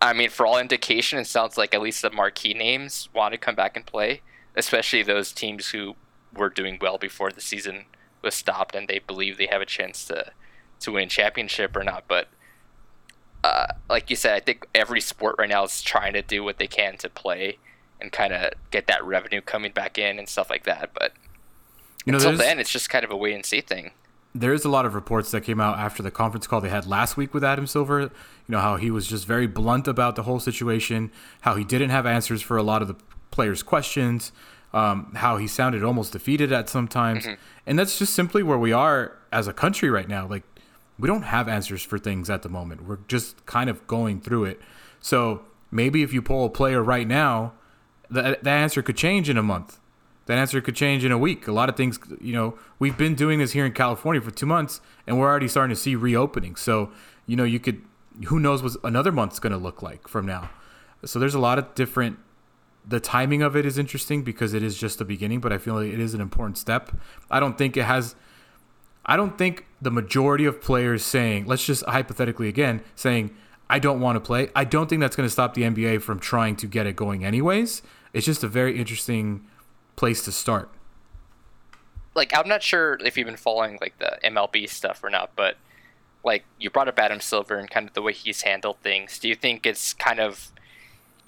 I 0.00 0.12
mean, 0.12 0.30
for 0.30 0.46
all 0.46 0.58
indication, 0.58 1.18
it 1.18 1.26
sounds 1.26 1.56
like 1.56 1.74
at 1.74 1.82
least 1.82 2.02
the 2.02 2.10
marquee 2.10 2.54
names 2.54 3.08
want 3.14 3.32
to 3.32 3.38
come 3.38 3.54
back 3.54 3.76
and 3.76 3.84
play, 3.84 4.22
especially 4.58 5.02
those 5.02 5.32
teams 5.32 5.68
who 5.68 5.94
were 6.34 6.50
doing 6.50 6.78
well 6.80 6.98
before 6.98 7.30
the 7.30 7.40
season 7.40 7.86
was 8.22 8.34
stopped 8.34 8.74
and 8.74 8.88
they 8.88 8.98
believe 8.98 9.38
they 9.38 9.46
have 9.46 9.62
a 9.62 9.66
chance 9.66 10.04
to 10.06 10.32
to 10.80 10.92
win 10.92 11.08
championship 11.08 11.74
or 11.76 11.82
not. 11.82 12.04
But 12.06 12.28
uh, 13.42 13.66
like 13.88 14.10
you 14.10 14.16
said, 14.16 14.34
I 14.34 14.40
think 14.40 14.66
every 14.74 15.00
sport 15.00 15.36
right 15.38 15.48
now 15.48 15.64
is 15.64 15.82
trying 15.82 16.12
to 16.12 16.22
do 16.22 16.44
what 16.44 16.58
they 16.58 16.66
can 16.66 16.96
to 16.98 17.08
play 17.08 17.58
and 18.00 18.12
kind 18.12 18.32
of 18.32 18.52
get 18.70 18.86
that 18.86 19.04
revenue 19.04 19.40
coming 19.40 19.72
back 19.72 19.98
in 19.98 20.18
and 20.18 20.28
stuff 20.28 20.50
like 20.50 20.64
that. 20.64 20.90
But 20.94 21.12
you 22.04 22.12
know, 22.12 22.18
until 22.18 22.36
then, 22.36 22.58
it's 22.58 22.70
just 22.70 22.90
kind 22.90 23.04
of 23.04 23.10
a 23.10 23.16
wait 23.16 23.34
and 23.34 23.44
see 23.44 23.60
thing. 23.60 23.92
There's 24.34 24.64
a 24.64 24.68
lot 24.68 24.84
of 24.84 24.94
reports 24.94 25.30
that 25.30 25.40
came 25.40 25.60
out 25.60 25.78
after 25.78 26.02
the 26.02 26.10
conference 26.10 26.46
call 26.46 26.60
they 26.60 26.68
had 26.68 26.86
last 26.86 27.16
week 27.16 27.32
with 27.32 27.42
Adam 27.42 27.66
Silver. 27.66 28.00
You 28.00 28.10
know 28.48 28.60
how 28.60 28.76
he 28.76 28.90
was 28.90 29.06
just 29.06 29.26
very 29.26 29.46
blunt 29.46 29.88
about 29.88 30.16
the 30.16 30.24
whole 30.24 30.38
situation, 30.38 31.10
how 31.40 31.54
he 31.54 31.64
didn't 31.64 31.90
have 31.90 32.06
answers 32.06 32.42
for 32.42 32.56
a 32.56 32.62
lot 32.62 32.82
of 32.82 32.88
the 32.88 32.96
players' 33.38 33.62
questions, 33.62 34.32
um, 34.72 35.12
how 35.14 35.36
he 35.36 35.46
sounded 35.46 35.84
almost 35.84 36.12
defeated 36.12 36.50
at 36.50 36.68
some 36.68 36.88
times, 36.88 37.24
mm-hmm. 37.24 37.40
and 37.66 37.78
that's 37.78 37.96
just 38.00 38.12
simply 38.14 38.42
where 38.42 38.58
we 38.58 38.72
are 38.72 39.16
as 39.30 39.46
a 39.46 39.52
country 39.52 39.88
right 39.90 40.08
now. 40.08 40.26
Like 40.26 40.42
we 40.98 41.06
don't 41.06 41.22
have 41.22 41.46
answers 41.48 41.82
for 41.82 42.00
things 42.00 42.28
at 42.28 42.42
the 42.42 42.48
moment. 42.48 42.84
We're 42.84 42.98
just 43.06 43.46
kind 43.46 43.70
of 43.70 43.86
going 43.86 44.20
through 44.20 44.46
it. 44.46 44.60
So 45.00 45.42
maybe 45.70 46.02
if 46.02 46.12
you 46.12 46.20
pull 46.20 46.44
a 46.46 46.50
player 46.50 46.82
right 46.82 47.06
now, 47.06 47.52
that 48.10 48.42
that 48.42 48.56
answer 48.56 48.82
could 48.82 48.96
change 48.96 49.30
in 49.30 49.36
a 49.38 49.42
month. 49.42 49.78
That 50.26 50.36
answer 50.36 50.60
could 50.60 50.74
change 50.74 51.04
in 51.04 51.12
a 51.12 51.18
week. 51.18 51.46
A 51.46 51.52
lot 51.52 51.68
of 51.68 51.76
things, 51.76 51.98
you 52.20 52.34
know, 52.34 52.58
we've 52.80 52.98
been 52.98 53.14
doing 53.14 53.38
this 53.38 53.52
here 53.52 53.64
in 53.64 53.72
California 53.72 54.20
for 54.20 54.32
two 54.32 54.46
months, 54.46 54.80
and 55.06 55.16
we're 55.18 55.28
already 55.28 55.48
starting 55.48 55.74
to 55.74 55.80
see 55.80 55.94
reopening. 55.94 56.56
So, 56.56 56.90
you 57.26 57.36
know, 57.36 57.44
you 57.44 57.60
could, 57.60 57.82
who 58.26 58.38
knows 58.40 58.62
what 58.62 58.76
another 58.82 59.12
month's 59.12 59.38
going 59.38 59.52
to 59.52 59.62
look 59.68 59.80
like 59.80 60.08
from 60.08 60.26
now. 60.26 60.50
So 61.04 61.20
there's 61.20 61.36
a 61.36 61.38
lot 61.38 61.58
of 61.58 61.74
different. 61.74 62.18
The 62.88 63.00
timing 63.00 63.42
of 63.42 63.54
it 63.54 63.66
is 63.66 63.78
interesting 63.78 64.22
because 64.22 64.54
it 64.54 64.62
is 64.62 64.78
just 64.78 64.98
the 64.98 65.04
beginning, 65.04 65.40
but 65.40 65.52
I 65.52 65.58
feel 65.58 65.74
like 65.74 65.92
it 65.92 66.00
is 66.00 66.14
an 66.14 66.20
important 66.20 66.56
step. 66.58 66.90
I 67.30 67.38
don't 67.38 67.56
think 67.58 67.76
it 67.76 67.84
has 67.84 68.16
I 69.08 69.16
don't 69.16 69.38
think 69.38 69.64
the 69.80 69.90
majority 69.90 70.44
of 70.44 70.60
players 70.60 71.02
saying, 71.02 71.46
let's 71.46 71.64
just 71.64 71.82
hypothetically 71.86 72.46
again, 72.46 72.82
saying, 72.94 73.34
I 73.70 73.78
don't 73.78 74.00
want 74.00 74.16
to 74.16 74.20
play, 74.20 74.50
I 74.54 74.64
don't 74.64 74.88
think 74.88 75.00
that's 75.00 75.16
going 75.16 75.26
to 75.26 75.32
stop 75.32 75.54
the 75.54 75.62
NBA 75.62 76.02
from 76.02 76.20
trying 76.20 76.56
to 76.56 76.66
get 76.66 76.86
it 76.86 76.94
going 76.94 77.24
anyways. 77.24 77.80
It's 78.12 78.26
just 78.26 78.44
a 78.44 78.48
very 78.48 78.78
interesting 78.78 79.46
place 79.96 80.22
to 80.26 80.32
start. 80.32 80.70
Like, 82.14 82.36
I'm 82.36 82.48
not 82.48 82.62
sure 82.62 82.98
if 83.02 83.16
you've 83.16 83.26
been 83.26 83.36
following 83.36 83.78
like 83.80 83.98
the 83.98 84.18
MLB 84.22 84.68
stuff 84.68 85.02
or 85.02 85.08
not, 85.08 85.30
but 85.34 85.56
like 86.22 86.44
you 86.58 86.68
brought 86.68 86.88
up 86.88 86.98
Adam 86.98 87.20
Silver 87.20 87.56
and 87.56 87.70
kind 87.70 87.88
of 87.88 87.94
the 87.94 88.02
way 88.02 88.12
he's 88.12 88.42
handled 88.42 88.76
things. 88.82 89.18
Do 89.18 89.28
you 89.28 89.34
think 89.34 89.64
it's 89.64 89.94
kind 89.94 90.20
of, 90.20 90.52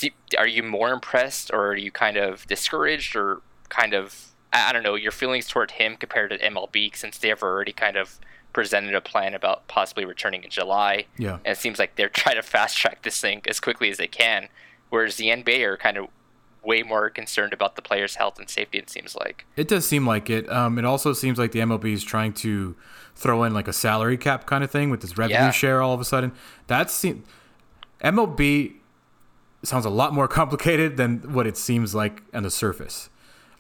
do, 0.00 0.08
are 0.38 0.47
you 0.47 0.62
more 0.62 0.93
impressed 0.93 1.50
or 1.52 1.69
are 1.69 1.76
you 1.76 1.91
kind 1.91 2.17
of 2.17 2.47
discouraged 2.47 3.14
or 3.14 3.43
kind 3.69 3.94
of 3.94 4.32
I 4.52 4.73
don't 4.73 4.82
know 4.82 4.97
your 4.97 5.12
feelings 5.12 5.47
toward 5.47 5.73
him 5.73 5.97
compared 5.97 6.31
to 6.31 6.38
MLB 6.38 6.97
since 6.97 7.19
they've 7.19 7.41
already 7.41 7.73
kind 7.73 7.97
of 7.97 8.19
presented 8.52 8.94
a 8.94 9.00
plan 9.00 9.35
about 9.35 9.69
possibly 9.69 10.05
returning 10.05 10.43
in 10.43 10.50
July. 10.50 11.06
Yeah, 11.17 11.38
and 11.44 11.52
it 11.52 11.58
seems 11.58 11.79
like 11.79 11.94
they're 11.97 12.08
trying 12.23 12.37
to 12.37 12.43
fast 12.43 12.76
track 12.76 13.02
this 13.02 13.20
thing 13.20 13.43
as 13.47 13.61
quickly 13.61 13.91
as 13.91 13.99
they 13.99 14.08
can, 14.08 14.49
whereas 14.88 15.17
the 15.17 15.26
NBA 15.26 15.62
are 15.64 15.76
kind 15.76 15.97
of 15.97 16.08
way 16.62 16.82
more 16.82 17.08
concerned 17.08 17.52
about 17.52 17.76
the 17.76 17.82
players' 17.82 18.16
health 18.16 18.38
and 18.38 18.50
safety. 18.50 18.78
It 18.78 18.90
seems 18.90 19.14
like 19.14 19.47
it 19.57 19.69
does 19.69 19.87
seem 19.87 20.07
like 20.07 20.28
it. 20.28 20.50
Um, 20.50 20.78
it 20.78 20.85
also 20.85 21.12
seems 21.12 21.38
like 21.38 21.52
the 21.52 21.61
MLB 21.61 21.92
is 21.92 22.02
trying 22.02 22.33
to 22.35 22.75
throw 23.14 23.45
in 23.45 23.54
like 23.54 23.69
a 23.69 23.73
salary 23.73 24.16
cap 24.16 24.47
kind 24.47 24.64
of 24.64 24.71
thing 24.71 24.90
with 24.90 25.00
this 25.00 25.16
revenue 25.16 25.38
yeah. 25.38 25.50
share. 25.52 25.80
All 25.80 25.95
of 25.95 26.00
a 26.00 26.04
sudden, 26.04 26.33
that's 26.66 27.04
MLB 28.02 28.80
sounds 29.62 29.85
a 29.85 29.90
lot 29.90 30.12
more 30.12 30.29
complicated 30.40 30.97
than 30.97 31.33
what 31.33 31.47
it 31.47 31.57
seems 31.57 31.95
like 31.95 32.23
on 32.33 32.43
the 32.43 32.50
surface. 32.50 33.11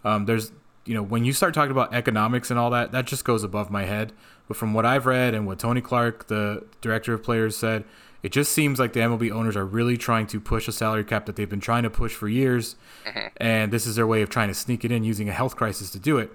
Um, 0.04 0.26
there's 0.26 0.52
you 0.86 0.94
know, 0.94 1.02
when 1.02 1.24
you 1.24 1.32
start 1.32 1.54
talking 1.54 1.70
about 1.70 1.94
economics 1.94 2.50
and 2.50 2.58
all 2.58 2.70
that, 2.70 2.92
that 2.92 3.06
just 3.06 3.24
goes 3.24 3.44
above 3.44 3.70
my 3.70 3.84
head. 3.84 4.12
But 4.48 4.56
from 4.56 4.74
what 4.74 4.86
I've 4.86 5.06
read 5.06 5.34
and 5.34 5.46
what 5.46 5.58
Tony 5.58 5.80
Clark, 5.80 6.26
the 6.26 6.64
director 6.80 7.14
of 7.14 7.22
players, 7.22 7.56
said, 7.56 7.84
it 8.22 8.32
just 8.32 8.52
seems 8.52 8.78
like 8.78 8.92
the 8.92 9.00
MLB 9.00 9.30
owners 9.30 9.56
are 9.56 9.64
really 9.64 9.96
trying 9.96 10.26
to 10.28 10.40
push 10.40 10.68
a 10.68 10.72
salary 10.72 11.04
cap 11.04 11.26
that 11.26 11.36
they've 11.36 11.48
been 11.48 11.60
trying 11.60 11.84
to 11.84 11.90
push 11.90 12.14
for 12.14 12.28
years. 12.28 12.76
Mm-hmm. 13.06 13.28
And 13.36 13.72
this 13.72 13.86
is 13.86 13.96
their 13.96 14.06
way 14.06 14.22
of 14.22 14.30
trying 14.30 14.48
to 14.48 14.54
sneak 14.54 14.84
it 14.84 14.90
in 14.90 15.04
using 15.04 15.28
a 15.28 15.32
health 15.32 15.56
crisis 15.56 15.90
to 15.92 15.98
do 15.98 16.18
it. 16.18 16.30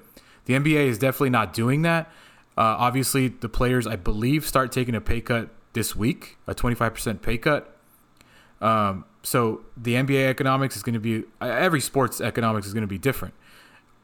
The 0.45 0.53
NBA 0.53 0.87
is 0.87 0.97
definitely 0.97 1.31
not 1.31 1.53
doing 1.53 1.81
that. 1.81 2.07
Uh, 2.57 2.61
obviously, 2.79 3.27
the 3.27 3.49
players, 3.49 3.85
I 3.85 3.97
believe, 3.97 4.45
start 4.47 4.71
taking 4.71 4.95
a 4.95 5.01
pay 5.01 5.21
cut 5.21 5.49
this 5.73 5.95
week, 5.95 6.37
a 6.47 6.55
25% 6.55 7.21
pay 7.21 7.37
cut. 7.37 7.77
Um, 8.61 9.03
so 9.25 9.61
the 9.75 9.95
NBA 9.95 10.27
economics 10.27 10.77
is 10.77 10.83
going 10.83 10.93
to 10.93 10.99
be, 10.99 11.23
every 11.41 11.81
sports 11.81 12.21
economics 12.21 12.67
is 12.67 12.73
going 12.73 12.83
to 12.83 12.87
be 12.87 12.99
different. 12.99 13.33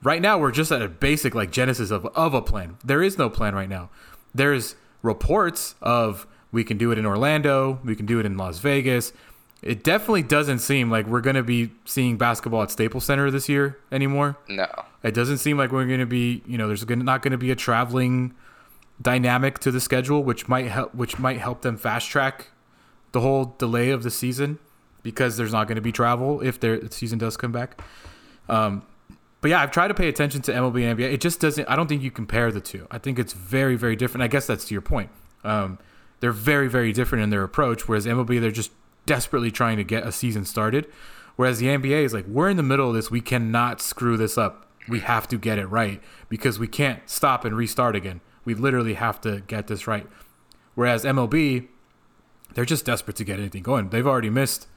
Right 0.01 0.19
now, 0.19 0.39
we're 0.39 0.51
just 0.51 0.71
at 0.71 0.81
a 0.81 0.89
basic 0.89 1.35
like 1.35 1.51
genesis 1.51 1.91
of, 1.91 2.07
of 2.07 2.33
a 2.33 2.41
plan. 2.41 2.77
There 2.83 3.03
is 3.03 3.19
no 3.19 3.29
plan 3.29 3.53
right 3.53 3.69
now. 3.69 3.91
There's 4.33 4.75
reports 5.03 5.75
of 5.79 6.25
we 6.51 6.63
can 6.63 6.79
do 6.79 6.91
it 6.91 6.97
in 6.97 7.05
Orlando, 7.05 7.79
we 7.83 7.95
can 7.95 8.07
do 8.07 8.19
it 8.19 8.25
in 8.25 8.35
Las 8.35 8.57
Vegas. 8.57 9.13
It 9.61 9.83
definitely 9.83 10.23
doesn't 10.23 10.57
seem 10.57 10.89
like 10.89 11.05
we're 11.05 11.21
going 11.21 11.35
to 11.35 11.43
be 11.43 11.69
seeing 11.85 12.17
basketball 12.17 12.63
at 12.63 12.71
Staples 12.71 13.05
Center 13.05 13.29
this 13.29 13.47
year 13.47 13.77
anymore. 13.91 14.39
No. 14.49 14.67
It 15.03 15.13
doesn't 15.13 15.37
seem 15.37 15.55
like 15.55 15.71
we're 15.71 15.85
going 15.85 15.99
to 15.99 16.07
be, 16.07 16.41
you 16.47 16.57
know, 16.57 16.65
there's 16.65 16.87
not 16.87 17.21
going 17.21 17.31
to 17.31 17.37
be 17.37 17.51
a 17.51 17.55
traveling 17.55 18.33
dynamic 18.99 19.59
to 19.59 19.69
the 19.71 19.79
schedule 19.79 20.23
which 20.23 20.47
might 20.47 20.67
help 20.67 20.93
which 20.93 21.17
might 21.17 21.39
help 21.39 21.61
them 21.61 21.75
fast 21.75 22.07
track 22.07 22.49
the 23.13 23.21
whole 23.21 23.55
delay 23.57 23.89
of 23.89 24.03
the 24.03 24.11
season 24.11 24.59
because 25.03 25.37
there's 25.37 25.53
not 25.53 25.67
going 25.67 25.75
to 25.75 25.81
be 25.81 25.91
travel 25.91 26.41
if 26.41 26.59
the 26.59 26.87
season 26.91 27.17
does 27.19 27.37
come 27.37 27.51
back. 27.51 27.81
Um, 28.49 28.83
but 29.41 29.49
yeah, 29.49 29.61
I've 29.61 29.71
tried 29.71 29.87
to 29.87 29.93
pay 29.93 30.07
attention 30.07 30.41
to 30.43 30.51
MLB 30.51 30.83
and 30.83 30.99
NBA. 30.99 31.13
It 31.13 31.21
just 31.21 31.39
doesn't. 31.39 31.67
I 31.67 31.75
don't 31.75 31.87
think 31.87 32.03
you 32.03 32.11
compare 32.11 32.51
the 32.51 32.61
two. 32.61 32.87
I 32.91 32.99
think 32.99 33.17
it's 33.17 33.33
very, 33.33 33.75
very 33.75 33.95
different. 33.95 34.23
I 34.23 34.27
guess 34.27 34.45
that's 34.45 34.65
to 34.65 34.73
your 34.73 34.81
point. 34.81 35.09
Um, 35.43 35.79
they're 36.19 36.31
very, 36.31 36.67
very 36.67 36.93
different 36.93 37.23
in 37.23 37.31
their 37.31 37.43
approach. 37.43 37.87
Whereas 37.87 38.05
MLB, 38.05 38.39
they're 38.39 38.51
just 38.51 38.71
desperately 39.07 39.49
trying 39.49 39.77
to 39.77 39.83
get 39.83 40.05
a 40.05 40.11
season 40.11 40.45
started, 40.45 40.87
Whereas 41.35 41.59
the 41.59 41.67
NBA 41.67 42.03
is 42.03 42.13
like, 42.13 42.27
we're 42.27 42.49
in 42.49 42.57
the 42.57 42.63
middle 42.63 42.89
of 42.89 42.93
this. 42.93 43.09
We 43.09 43.21
cannot 43.21 43.81
screw 43.81 44.17
this 44.17 44.37
up. 44.37 44.67
We 44.87 44.99
have 44.99 45.27
to 45.29 45.37
get 45.37 45.57
it 45.57 45.65
right 45.65 46.01
because 46.29 46.59
we 46.59 46.67
can't 46.67 47.07
stop 47.09 47.45
and 47.45 47.55
restart 47.55 47.95
again. 47.95 48.21
We 48.45 48.53
literally 48.53 48.95
have 48.95 49.21
to 49.21 49.41
get 49.47 49.67
this 49.67 49.87
right. 49.87 50.07
Whereas 50.75 51.03
MLB, 51.03 51.67
they're 52.53 52.65
just 52.65 52.85
desperate 52.85 53.15
to 53.17 53.23
get 53.23 53.39
anything 53.39 53.63
going. 53.63 53.89
They've 53.89 54.05
already 54.05 54.29
missed 54.29 54.67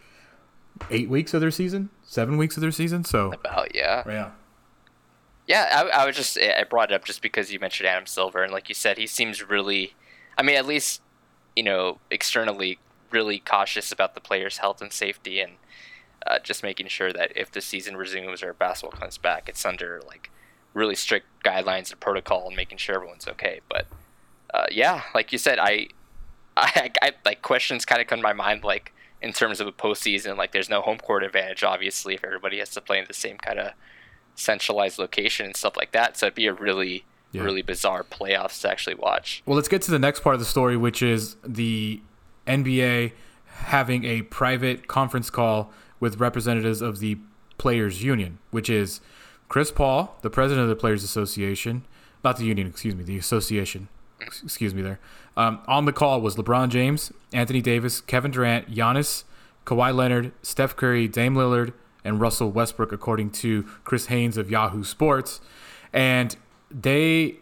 eight 0.90 1.08
weeks 1.08 1.34
of 1.34 1.40
their 1.40 1.50
season, 1.50 1.90
seven 2.02 2.36
weeks 2.36 2.56
of 2.56 2.60
their 2.60 2.72
season. 2.72 3.04
So 3.04 3.32
About 3.32 3.74
yeah. 3.74 4.02
yeah, 4.06 4.30
Yeah, 5.46 5.84
I, 5.92 6.02
I 6.02 6.06
was 6.06 6.16
just 6.16 6.38
I 6.38 6.64
brought 6.64 6.90
it 6.90 6.94
up 6.94 7.04
just 7.04 7.22
because 7.22 7.52
you 7.52 7.58
mentioned 7.58 7.88
Adam 7.88 8.06
Silver, 8.06 8.42
and 8.42 8.52
like 8.52 8.68
you 8.68 8.74
said, 8.74 8.98
he 8.98 9.06
seems 9.06 9.46
really, 9.48 9.94
I 10.36 10.42
mean, 10.42 10.56
at 10.56 10.66
least 10.66 11.02
you 11.56 11.62
know 11.62 11.98
externally 12.10 12.78
really 13.10 13.38
cautious 13.38 13.92
about 13.92 14.14
the 14.14 14.20
players' 14.20 14.58
health 14.58 14.82
and 14.82 14.92
safety, 14.92 15.40
and 15.40 15.52
uh, 16.26 16.38
just 16.38 16.62
making 16.62 16.88
sure 16.88 17.12
that 17.12 17.32
if 17.36 17.50
the 17.50 17.60
season 17.60 17.96
resumes 17.96 18.42
or 18.42 18.52
basketball 18.52 18.98
comes 18.98 19.18
back, 19.18 19.48
it's 19.48 19.64
under 19.64 20.00
like 20.06 20.30
really 20.72 20.96
strict 20.96 21.26
guidelines 21.44 21.90
and 21.90 22.00
protocol, 22.00 22.46
and 22.46 22.56
making 22.56 22.78
sure 22.78 22.96
everyone's 22.96 23.28
okay. 23.28 23.60
But 23.68 23.86
uh, 24.52 24.66
yeah, 24.70 25.02
like 25.14 25.32
you 25.32 25.38
said, 25.38 25.58
I, 25.58 25.88
I, 26.56 26.90
I 27.02 27.12
like 27.24 27.42
questions 27.42 27.84
kind 27.84 28.00
of 28.00 28.06
come 28.06 28.18
to 28.18 28.22
my 28.22 28.32
mind 28.32 28.64
like 28.64 28.92
in 29.24 29.32
terms 29.32 29.60
of 29.60 29.66
a 29.66 29.72
postseason, 29.72 30.36
like 30.36 30.52
there's 30.52 30.68
no 30.68 30.80
home 30.82 30.98
court 30.98 31.24
advantage, 31.24 31.64
obviously, 31.64 32.14
if 32.14 32.22
everybody 32.24 32.58
has 32.58 32.70
to 32.70 32.80
play 32.80 32.98
in 32.98 33.06
the 33.08 33.14
same 33.14 33.38
kind 33.38 33.58
of 33.58 33.72
centralized 34.34 34.98
location 34.98 35.46
and 35.46 35.56
stuff 35.56 35.76
like 35.76 35.92
that. 35.92 36.16
So 36.16 36.26
it'd 36.26 36.34
be 36.34 36.46
a 36.46 36.52
really, 36.52 37.04
Yeah. 37.32 37.42
really 37.42 37.62
bizarre 37.62 38.04
playoffs 38.04 38.60
to 38.62 38.70
actually 38.70 38.94
watch. 38.96 39.42
Well, 39.46 39.56
let's 39.56 39.68
get 39.68 39.82
to 39.82 39.90
the 39.90 39.98
next 39.98 40.20
part 40.20 40.34
of 40.34 40.40
the 40.40 40.46
story, 40.46 40.76
which 40.76 41.02
is 41.02 41.36
the 41.44 42.00
NBA 42.46 43.12
having 43.46 44.04
a 44.04 44.22
private 44.22 44.88
conference 44.88 45.30
call 45.30 45.72
with 46.00 46.18
representatives 46.20 46.82
of 46.82 46.98
the 46.98 47.16
Players 47.56 48.02
Union, 48.02 48.38
which 48.50 48.68
is 48.68 49.00
Chris 49.48 49.70
Paul, 49.70 50.18
the 50.22 50.30
president 50.30 50.64
of 50.64 50.68
the 50.68 50.76
Players 50.76 51.02
Association, 51.04 51.84
not 52.22 52.36
the 52.36 52.44
union, 52.44 52.66
excuse 52.66 52.94
me, 52.94 53.04
the 53.04 53.16
association. 53.16 53.88
Ex- 54.24 54.42
Excuse 54.42 54.74
me 54.74 54.82
there. 54.82 54.98
Um, 55.36 55.60
on 55.66 55.84
the 55.84 55.92
call 55.92 56.20
was 56.20 56.36
LeBron 56.36 56.68
James, 56.68 57.12
Anthony 57.32 57.60
Davis, 57.60 58.00
Kevin 58.00 58.30
Durant, 58.30 58.70
Giannis, 58.70 59.24
Kawhi 59.66 59.94
Leonard, 59.94 60.32
Steph 60.42 60.76
Curry, 60.76 61.08
Dame 61.08 61.34
Lillard, 61.34 61.72
and 62.04 62.20
Russell 62.20 62.50
Westbrook, 62.50 62.92
according 62.92 63.30
to 63.30 63.62
Chris 63.84 64.06
Haynes 64.06 64.36
of 64.36 64.50
Yahoo 64.50 64.84
Sports. 64.84 65.40
And 65.92 66.36
they 66.70 67.38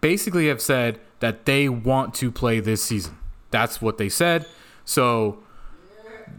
basically 0.00 0.48
have 0.48 0.60
said 0.60 0.98
that 1.20 1.44
they 1.44 1.68
want 1.68 2.14
to 2.14 2.30
play 2.30 2.60
this 2.60 2.82
season. 2.82 3.18
That's 3.50 3.80
what 3.80 3.98
they 3.98 4.08
said. 4.08 4.46
So 4.84 5.38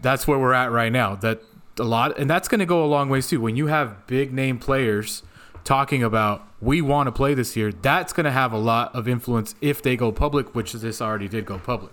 that's 0.00 0.26
where 0.26 0.38
we're 0.38 0.52
at 0.52 0.70
right 0.70 0.92
now. 0.92 1.14
That 1.14 1.42
a 1.78 1.84
lot, 1.84 2.18
and 2.18 2.28
that's 2.28 2.48
going 2.48 2.58
to 2.58 2.66
go 2.66 2.84
a 2.84 2.86
long 2.86 3.08
ways 3.08 3.28
too. 3.28 3.40
When 3.40 3.56
you 3.56 3.68
have 3.68 4.06
big 4.06 4.32
name 4.32 4.58
players 4.58 5.22
talking 5.68 6.02
about 6.02 6.48
we 6.62 6.80
want 6.80 7.06
to 7.08 7.12
play 7.12 7.34
this 7.34 7.54
year, 7.54 7.70
that's 7.70 8.14
going 8.14 8.24
to 8.24 8.30
have 8.30 8.52
a 8.52 8.58
lot 8.58 8.94
of 8.94 9.06
influence 9.06 9.54
if 9.60 9.82
they 9.82 9.96
go 9.96 10.10
public, 10.10 10.54
which 10.54 10.72
this 10.72 11.02
already 11.02 11.28
did 11.28 11.44
go 11.44 11.58
public. 11.58 11.92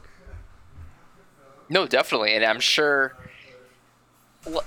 No, 1.67 1.85
definitely, 1.85 2.33
and 2.33 2.45
I'm 2.45 2.61
sure. 2.61 3.17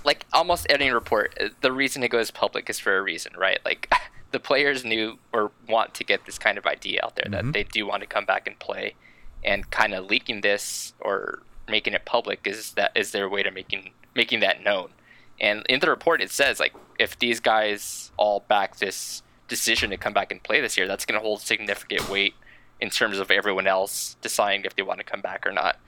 Like 0.04 0.26
almost 0.32 0.66
any 0.68 0.90
report, 0.90 1.34
uh, 1.40 1.48
the 1.62 1.72
reason 1.72 2.02
it 2.02 2.10
goes 2.10 2.30
public 2.30 2.68
is 2.68 2.78
for 2.78 2.98
a 2.98 3.02
reason, 3.02 3.32
right? 3.38 3.60
Like 3.64 3.90
the 4.30 4.40
players 4.40 4.84
knew 4.84 5.18
or 5.32 5.52
want 5.68 5.94
to 5.94 6.04
get 6.04 6.26
this 6.26 6.38
kind 6.38 6.58
of 6.58 6.66
idea 6.66 7.00
out 7.02 7.16
there 7.16 7.28
that 7.30 7.52
they 7.52 7.62
do 7.62 7.86
want 7.86 8.02
to 8.02 8.06
come 8.06 8.26
back 8.26 8.46
and 8.46 8.58
play, 8.58 8.94
and 9.42 9.70
kind 9.70 9.94
of 9.94 10.04
leaking 10.04 10.42
this 10.42 10.92
or 11.00 11.42
making 11.66 11.94
it 11.94 12.04
public 12.04 12.46
is 12.46 12.72
that 12.72 12.92
is 12.94 13.12
their 13.12 13.28
way 13.28 13.42
to 13.42 13.50
making 13.50 13.92
making 14.14 14.40
that 14.40 14.62
known. 14.62 14.90
And 15.40 15.64
in 15.68 15.80
the 15.80 15.88
report, 15.88 16.20
it 16.20 16.30
says 16.30 16.60
like 16.60 16.74
if 16.98 17.18
these 17.18 17.40
guys 17.40 18.10
all 18.16 18.40
back 18.48 18.76
this 18.76 19.22
decision 19.46 19.90
to 19.90 19.96
come 19.96 20.12
back 20.12 20.30
and 20.30 20.42
play 20.42 20.60
this 20.60 20.76
year, 20.76 20.86
that's 20.86 21.04
going 21.04 21.18
to 21.18 21.24
hold 21.24 21.40
significant 21.40 22.08
weight 22.08 22.34
in 22.80 22.90
terms 22.90 23.18
of 23.18 23.30
everyone 23.30 23.66
else 23.66 24.16
deciding 24.20 24.64
if 24.64 24.76
they 24.76 24.82
want 24.82 24.98
to 24.98 25.04
come 25.04 25.20
back 25.20 25.46
or 25.46 25.52
not. 25.52 25.78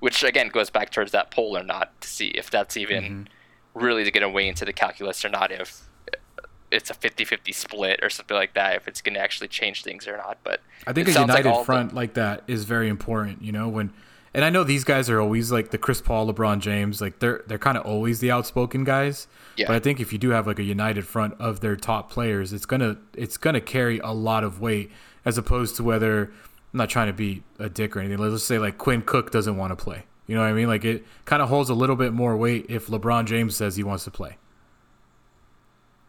Which 0.00 0.22
again 0.22 0.48
goes 0.48 0.70
back 0.70 0.90
towards 0.90 1.12
that 1.12 1.30
poll 1.30 1.56
or 1.56 1.62
not 1.62 1.98
to 2.02 2.08
see 2.08 2.28
if 2.28 2.50
that's 2.50 2.76
even 2.76 3.04
mm-hmm. 3.04 3.80
really 3.82 4.10
going 4.10 4.22
to 4.22 4.28
weigh 4.28 4.48
into 4.48 4.64
the 4.64 4.72
calculus 4.72 5.24
or 5.24 5.30
not. 5.30 5.50
If 5.50 5.82
uh, 6.12 6.42
it's 6.70 6.90
a 6.90 6.94
50-50 6.94 7.54
split 7.54 8.00
or 8.02 8.10
something 8.10 8.36
like 8.36 8.52
that, 8.54 8.76
if 8.76 8.88
it's 8.88 9.00
going 9.00 9.14
to 9.14 9.20
actually 9.20 9.48
change 9.48 9.82
things 9.82 10.06
or 10.06 10.16
not. 10.16 10.38
But 10.44 10.60
I 10.86 10.92
think 10.92 11.08
a 11.08 11.12
sounds 11.12 11.28
like 11.28 11.44
united 11.44 11.60
the- 11.60 11.64
front 11.64 11.94
like 11.94 12.14
that 12.14 12.42
is 12.46 12.64
very 12.64 12.88
important. 12.88 13.42
You 13.42 13.52
know, 13.52 13.68
when 13.68 13.92
and 14.34 14.44
I 14.44 14.50
know 14.50 14.64
these 14.64 14.82
guys 14.82 15.08
are 15.08 15.20
always 15.20 15.52
like 15.52 15.70
the 15.70 15.78
Chris 15.78 16.00
Paul, 16.00 16.32
LeBron 16.32 16.58
James, 16.58 17.00
like 17.00 17.20
they're 17.20 17.42
they're 17.46 17.58
kind 17.58 17.78
of 17.78 17.86
always 17.86 18.18
the 18.18 18.32
outspoken 18.32 18.82
guys. 18.82 19.28
Yeah. 19.56 19.68
But 19.68 19.76
I 19.76 19.78
think 19.78 20.00
if 20.00 20.12
you 20.12 20.18
do 20.18 20.30
have 20.30 20.46
like 20.46 20.58
a 20.58 20.64
united 20.64 21.06
front 21.06 21.34
of 21.38 21.60
their 21.60 21.76
top 21.76 22.10
players, 22.10 22.52
it's 22.52 22.66
gonna 22.66 22.98
it's 23.14 23.36
gonna 23.36 23.60
carry 23.60 24.00
a 24.00 24.10
lot 24.10 24.42
of 24.42 24.60
weight 24.60 24.90
as 25.24 25.38
opposed 25.38 25.76
to 25.76 25.84
whether 25.84 26.24
I'm 26.72 26.78
not 26.78 26.90
trying 26.90 27.06
to 27.06 27.12
be 27.12 27.44
a 27.60 27.68
dick 27.68 27.96
or 27.96 28.00
anything. 28.00 28.18
Let's 28.18 28.34
just 28.34 28.46
say 28.46 28.58
like 28.58 28.76
Quinn 28.76 29.02
Cook 29.02 29.30
doesn't 29.30 29.56
want 29.56 29.76
to 29.76 29.82
play. 29.82 30.04
You 30.26 30.34
know 30.34 30.40
what 30.40 30.48
I 30.48 30.52
mean? 30.52 30.66
Like 30.66 30.84
it 30.84 31.04
kind 31.24 31.40
of 31.40 31.48
holds 31.48 31.70
a 31.70 31.74
little 31.74 31.96
bit 31.96 32.12
more 32.12 32.36
weight 32.36 32.66
if 32.68 32.88
LeBron 32.88 33.26
James 33.26 33.56
says 33.56 33.76
he 33.76 33.84
wants 33.84 34.02
to 34.04 34.10
play. 34.10 34.36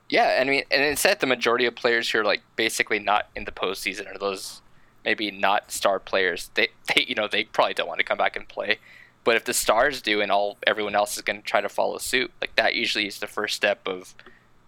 Yeah, 0.10 0.40
I 0.40 0.44
mean, 0.44 0.64
and 0.72 0.84
it 0.84 0.98
said 1.00 1.20
the 1.20 1.28
majority 1.28 1.66
of 1.66 1.76
players 1.76 2.10
who 2.10 2.20
are 2.20 2.24
like 2.24 2.42
basically 2.56 3.00
not 3.00 3.28
in 3.36 3.46
the 3.46 3.52
postseason 3.52 4.14
are 4.14 4.18
those 4.18 4.62
maybe 5.06 5.32
not 5.32 5.72
star 5.72 6.00
players. 6.00 6.50
They, 6.56 6.70
they, 6.96 7.06
you 7.08 7.16
know, 7.16 7.28
they 7.28 7.46
probably 7.46 7.74
don't 7.76 7.88
want 7.88 8.00
to 8.00 8.06
come 8.06 8.18
back 8.18 8.36
and 8.36 8.48
play. 8.48 8.80
But 9.24 9.36
if 9.38 9.46
the 9.46 9.54
stars 9.54 10.02
do, 10.02 10.22
and 10.22 10.32
all 10.32 10.58
everyone 10.68 10.94
else 10.96 11.16
is 11.16 11.22
going 11.24 11.38
to 11.42 11.46
try 11.46 11.62
to 11.62 11.70
follow 11.70 11.98
suit, 11.98 12.32
like 12.42 12.56
that 12.58 12.76
usually 12.76 13.08
is 13.08 13.20
the 13.20 13.28
first 13.28 13.56
step 13.56 13.88
of 13.88 14.14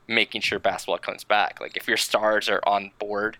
making 0.07 0.41
sure 0.41 0.57
basketball 0.57 0.97
comes 0.97 1.23
back. 1.23 1.59
Like 1.61 1.77
if 1.77 1.87
your 1.87 1.97
stars 1.97 2.49
are 2.49 2.61
on 2.65 2.91
board, 2.97 3.37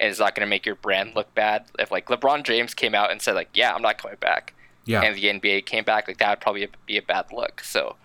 and 0.00 0.10
it's 0.10 0.18
not 0.20 0.34
going 0.34 0.44
to 0.44 0.50
make 0.50 0.66
your 0.66 0.74
brand 0.74 1.14
look 1.14 1.32
bad. 1.34 1.64
If 1.78 1.90
like 1.90 2.06
LeBron 2.06 2.42
James 2.42 2.74
came 2.74 2.94
out 2.94 3.10
and 3.12 3.22
said 3.22 3.34
like, 3.34 3.48
"Yeah, 3.54 3.72
I'm 3.74 3.80
not 3.82 3.96
coming 3.98 4.16
back," 4.20 4.54
Yeah. 4.84 5.02
and 5.02 5.14
the 5.16 5.24
NBA 5.26 5.64
came 5.66 5.84
back, 5.84 6.06
like 6.08 6.18
that 6.18 6.30
would 6.30 6.40
probably 6.40 6.68
be 6.86 6.98
a 6.98 7.02
bad 7.02 7.26
look. 7.32 7.60
So 7.62 7.96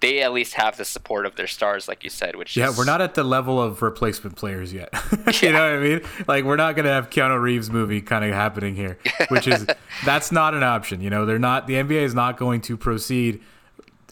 they 0.00 0.20
at 0.22 0.32
least 0.32 0.54
have 0.54 0.76
the 0.76 0.84
support 0.84 1.26
of 1.26 1.36
their 1.36 1.46
stars, 1.46 1.88
like 1.88 2.04
you 2.04 2.10
said, 2.10 2.36
which 2.36 2.56
Yeah, 2.56 2.70
is, 2.70 2.78
we're 2.78 2.84
not 2.84 3.00
at 3.00 3.14
the 3.14 3.24
level 3.24 3.60
of 3.60 3.82
replacement 3.82 4.36
players 4.36 4.72
yet. 4.72 4.92
you 5.42 5.50
know 5.52 5.58
what 5.58 5.78
I 5.78 5.78
mean? 5.78 6.00
Like 6.26 6.44
we're 6.44 6.56
not 6.56 6.76
gonna 6.76 6.90
have 6.90 7.10
Keanu 7.10 7.40
Reeves 7.40 7.70
movie 7.70 8.00
kind 8.00 8.24
of 8.24 8.32
happening 8.32 8.74
here, 8.76 8.98
which 9.28 9.48
is 9.48 9.66
that's 10.04 10.30
not 10.30 10.54
an 10.54 10.62
option. 10.62 11.00
You 11.00 11.10
know, 11.10 11.26
they're 11.26 11.38
not. 11.38 11.66
The 11.66 11.74
NBA 11.74 12.02
is 12.02 12.14
not 12.14 12.36
going 12.36 12.60
to 12.62 12.76
proceed 12.76 13.42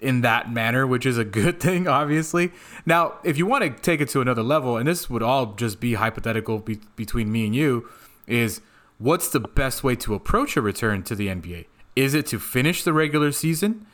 in 0.02 0.20
that 0.22 0.52
manner, 0.52 0.86
which 0.86 1.06
is 1.06 1.16
a 1.18 1.24
good 1.24 1.58
thing, 1.66 1.88
obviously. 1.88 2.52
Now, 2.84 3.14
if 3.24 3.38
you 3.38 3.46
want 3.46 3.64
to 3.64 3.70
take 3.82 4.00
it 4.00 4.08
to 4.10 4.20
another 4.20 4.42
level, 4.42 4.76
and 4.76 4.86
this 4.86 5.08
would 5.08 5.22
all 5.22 5.54
just 5.54 5.80
be 5.80 5.94
hypothetical 5.94 6.58
be- 6.58 6.80
between 6.96 7.32
me 7.32 7.46
and 7.46 7.54
you, 7.54 7.88
is 8.26 8.60
what's 8.98 9.28
the 9.28 9.40
best 9.40 9.82
way 9.84 9.94
to 9.96 10.14
approach 10.14 10.56
a 10.56 10.60
return 10.60 11.02
to 11.04 11.14
the 11.14 11.28
NBA? 11.28 11.66
Is 11.94 12.12
it 12.12 12.26
to 12.26 12.38
finish 12.38 12.82
the 12.82 12.92
regular 12.92 13.32
season? 13.32 13.86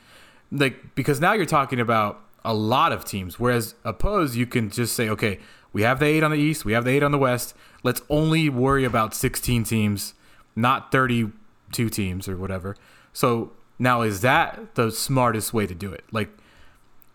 Like 0.53 0.95
because 0.95 1.19
now 1.19 1.33
you're 1.33 1.45
talking 1.45 1.79
about 1.79 2.21
a 2.45 2.53
lot 2.53 2.91
of 2.91 3.03
teams 3.03 3.39
whereas 3.39 3.75
opposed 3.83 4.35
you 4.35 4.45
can 4.45 4.69
just 4.69 4.95
say 4.95 5.09
okay 5.09 5.39
we 5.71 5.81
have 5.81 5.99
the 5.99 6.05
eight 6.05 6.23
on 6.23 6.31
the 6.31 6.37
east 6.37 6.63
we 6.63 6.73
have 6.73 6.85
the 6.85 6.91
eight 6.91 7.03
on 7.03 7.11
the 7.11 7.17
west. 7.17 7.55
Let's 7.81 8.01
only 8.09 8.47
worry 8.47 8.85
about 8.85 9.13
16 9.13 9.63
teams 9.63 10.13
not 10.55 10.91
32 10.91 11.89
teams 11.89 12.29
or 12.29 12.37
whatever. 12.37 12.75
So 13.11 13.51
now 13.79 14.03
is 14.03 14.21
that 14.21 14.75
the 14.75 14.91
smartest 14.91 15.51
way 15.53 15.65
to 15.65 15.73
do 15.73 15.91
it? 15.91 16.03
Like 16.11 16.29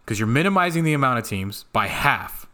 because 0.04 0.18
you're 0.18 0.26
minimizing 0.26 0.84
the 0.84 0.92
amount 0.92 1.20
of 1.20 1.26
teams 1.26 1.64
by 1.72 1.86
half 1.86 2.47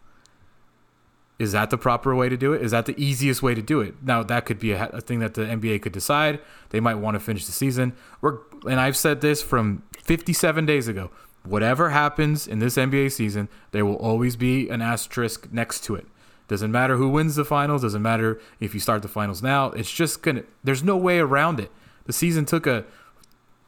is 1.38 1.52
that 1.52 1.70
the 1.70 1.78
proper 1.78 2.14
way 2.14 2.28
to 2.28 2.36
do 2.36 2.52
it? 2.52 2.62
Is 2.62 2.70
that 2.70 2.86
the 2.86 2.94
easiest 3.02 3.42
way 3.42 3.54
to 3.54 3.62
do 3.62 3.80
it? 3.80 3.94
Now 4.02 4.22
that 4.22 4.46
could 4.46 4.60
be 4.60 4.72
a, 4.72 4.88
a 4.88 5.00
thing 5.00 5.18
that 5.18 5.34
the 5.34 5.42
NBA 5.42 5.82
could 5.82 5.92
decide. 5.92 6.40
They 6.70 6.80
might 6.80 6.94
want 6.94 7.16
to 7.16 7.20
finish 7.20 7.46
the 7.46 7.52
season. 7.52 7.94
We're, 8.20 8.38
and 8.68 8.80
I've 8.80 8.96
said 8.96 9.20
this 9.20 9.42
from 9.42 9.82
57 9.98 10.64
days 10.64 10.86
ago. 10.86 11.10
Whatever 11.44 11.90
happens 11.90 12.46
in 12.46 12.58
this 12.60 12.76
NBA 12.76 13.12
season, 13.12 13.48
there 13.72 13.84
will 13.84 13.96
always 13.96 14.36
be 14.36 14.68
an 14.68 14.80
asterisk 14.80 15.52
next 15.52 15.84
to 15.84 15.94
it. 15.94 16.06
Doesn't 16.46 16.72
matter 16.72 16.96
who 16.96 17.08
wins 17.08 17.36
the 17.36 17.44
finals. 17.44 17.82
Doesn't 17.82 18.02
matter 18.02 18.40
if 18.60 18.74
you 18.74 18.80
start 18.80 19.02
the 19.02 19.08
finals 19.08 19.42
now. 19.42 19.70
It's 19.72 19.90
just 19.90 20.22
gonna. 20.22 20.44
There's 20.62 20.82
no 20.82 20.96
way 20.96 21.18
around 21.18 21.58
it. 21.58 21.70
The 22.04 22.12
season 22.12 22.44
took 22.44 22.66
a. 22.66 22.84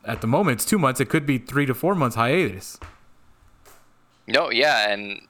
At 0.04 0.20
the 0.20 0.26
moment, 0.26 0.60
it's 0.60 0.64
two 0.64 0.78
months. 0.78 1.00
It 1.00 1.08
could 1.08 1.26
be 1.26 1.38
three 1.38 1.66
to 1.66 1.74
four 1.74 1.94
months 1.94 2.16
hiatus. 2.16 2.78
No, 4.26 4.50
yeah, 4.50 4.90
and 4.90 5.20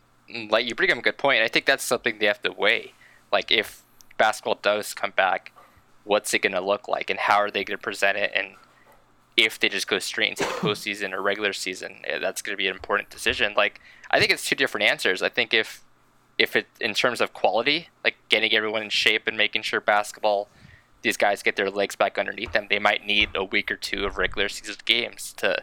like 0.51 0.67
you 0.67 0.75
bring 0.75 0.91
up 0.91 0.99
a 0.99 1.03
good 1.03 1.19
point. 1.19 1.43
I 1.43 1.49
think 1.49 1.67
that's 1.67 1.85
something 1.85 2.19
they 2.19 2.27
have 2.27 2.43
to 2.43 2.53
weigh. 2.53 2.93
Like 3.33 3.51
if 3.51 3.83
basketball 4.19 4.59
does 4.61 4.95
come 4.95 5.13
back, 5.13 5.53
what's 6.05 6.33
it 6.35 6.41
going 6.41 6.53
to 6.53 6.61
look 6.61 6.89
like, 6.89 7.11
and 7.11 7.19
how 7.19 7.37
are 7.37 7.51
they 7.51 7.65
going 7.65 7.79
to 7.79 7.83
present 7.83 8.17
it, 8.17 8.33
and 8.35 8.55
if 9.37 9.59
they 9.59 9.69
just 9.69 9.89
go 9.89 9.99
straight 9.99 10.31
into 10.31 10.45
the 10.45 10.51
postseason 10.61 11.13
or 11.13 11.21
regular 11.21 11.53
season, 11.53 11.97
eh, 12.05 12.19
that's 12.19 12.43
going 12.43 12.55
to 12.55 12.57
be 12.57 12.69
an 12.69 12.75
important 12.75 13.11
decision. 13.11 13.55
Like 13.57 13.81
I 14.11 14.19
think 14.19 14.31
it's 14.31 14.49
two 14.49 14.57
different 14.57 14.87
answers. 14.87 15.23
I 15.23 15.29
think 15.29 15.53
if 15.53 15.83
if 16.39 16.55
it 16.55 16.67
in 16.81 16.95
terms 16.95 17.21
of 17.21 17.33
quality, 17.33 17.89
like 18.05 18.17
getting 18.29 18.53
everyone 18.53 18.83
in 18.83 18.91
shape 18.91 19.27
and 19.27 19.37
making 19.37 19.63
sure 19.63 19.81
basketball, 19.81 20.49
these 21.03 21.17
guys 21.17 21.43
get 21.43 21.57
their 21.57 21.71
legs 21.71 21.97
back 21.97 22.19
underneath 22.19 22.53
them, 22.53 22.67
they 22.69 22.79
might 22.79 23.07
need 23.07 23.31
a 23.35 23.45
week 23.45 23.71
or 23.71 23.77
two 23.77 24.05
of 24.05 24.19
regular 24.19 24.49
season 24.49 24.77
games 24.85 25.33
to 25.39 25.63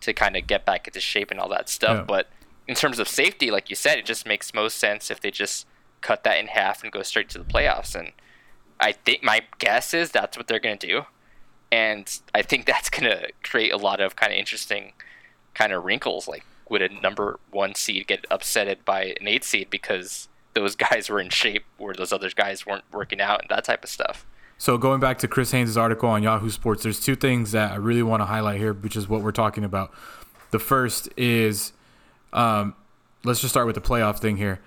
to 0.00 0.12
kind 0.12 0.36
of 0.36 0.46
get 0.46 0.64
back 0.64 0.86
into 0.86 1.00
shape 1.00 1.30
and 1.30 1.40
all 1.40 1.48
that 1.48 1.68
stuff. 1.68 1.98
Yeah. 1.98 2.04
But 2.06 2.28
in 2.66 2.74
terms 2.74 2.98
of 2.98 3.08
safety, 3.08 3.50
like 3.50 3.70
you 3.70 3.76
said, 3.76 3.98
it 3.98 4.06
just 4.06 4.26
makes 4.26 4.54
most 4.54 4.78
sense 4.78 5.10
if 5.10 5.20
they 5.20 5.30
just 5.30 5.66
cut 6.00 6.24
that 6.24 6.38
in 6.38 6.46
half 6.48 6.82
and 6.82 6.92
go 6.92 7.02
straight 7.02 7.28
to 7.30 7.38
the 7.38 7.44
playoffs. 7.44 7.94
And 7.94 8.12
I 8.80 8.92
think 8.92 9.22
my 9.22 9.42
guess 9.58 9.94
is 9.94 10.10
that's 10.10 10.36
what 10.36 10.46
they're 10.46 10.60
going 10.60 10.78
to 10.78 10.86
do. 10.86 11.02
And 11.70 12.20
I 12.34 12.42
think 12.42 12.66
that's 12.66 12.90
going 12.90 13.10
to 13.10 13.32
create 13.42 13.72
a 13.72 13.76
lot 13.76 14.00
of 14.00 14.16
kind 14.16 14.32
of 14.32 14.38
interesting 14.38 14.92
kind 15.54 15.72
of 15.72 15.84
wrinkles. 15.84 16.28
Like, 16.28 16.44
would 16.68 16.82
a 16.82 16.88
number 17.00 17.38
one 17.50 17.74
seed 17.74 18.06
get 18.06 18.26
upsetted 18.30 18.78
by 18.84 19.14
an 19.20 19.28
eight 19.28 19.44
seed 19.44 19.70
because 19.70 20.28
those 20.54 20.76
guys 20.90 21.10
were 21.10 21.20
in 21.20 21.30
shape 21.30 21.64
where 21.78 21.94
those 21.94 22.12
other 22.12 22.30
guys 22.30 22.66
weren't 22.66 22.84
working 22.92 23.20
out 23.20 23.40
and 23.40 23.50
that 23.50 23.64
type 23.64 23.84
of 23.84 23.90
stuff? 23.90 24.26
So 24.56 24.78
going 24.78 25.00
back 25.00 25.18
to 25.18 25.28
Chris 25.28 25.50
Haynes' 25.50 25.76
article 25.76 26.08
on 26.08 26.22
Yahoo 26.22 26.48
Sports, 26.48 26.84
there's 26.84 27.00
two 27.00 27.16
things 27.16 27.52
that 27.52 27.72
I 27.72 27.76
really 27.76 28.04
want 28.04 28.20
to 28.20 28.26
highlight 28.26 28.58
here, 28.58 28.72
which 28.72 28.96
is 28.96 29.08
what 29.08 29.20
we're 29.20 29.32
talking 29.32 29.64
about. 29.64 29.92
The 30.52 30.60
first 30.60 31.08
is, 31.16 31.72
um, 32.34 32.74
let's 33.24 33.40
just 33.40 33.52
start 33.52 33.66
with 33.66 33.74
the 33.74 33.80
playoff 33.80 34.18
thing 34.18 34.36
here. 34.36 34.60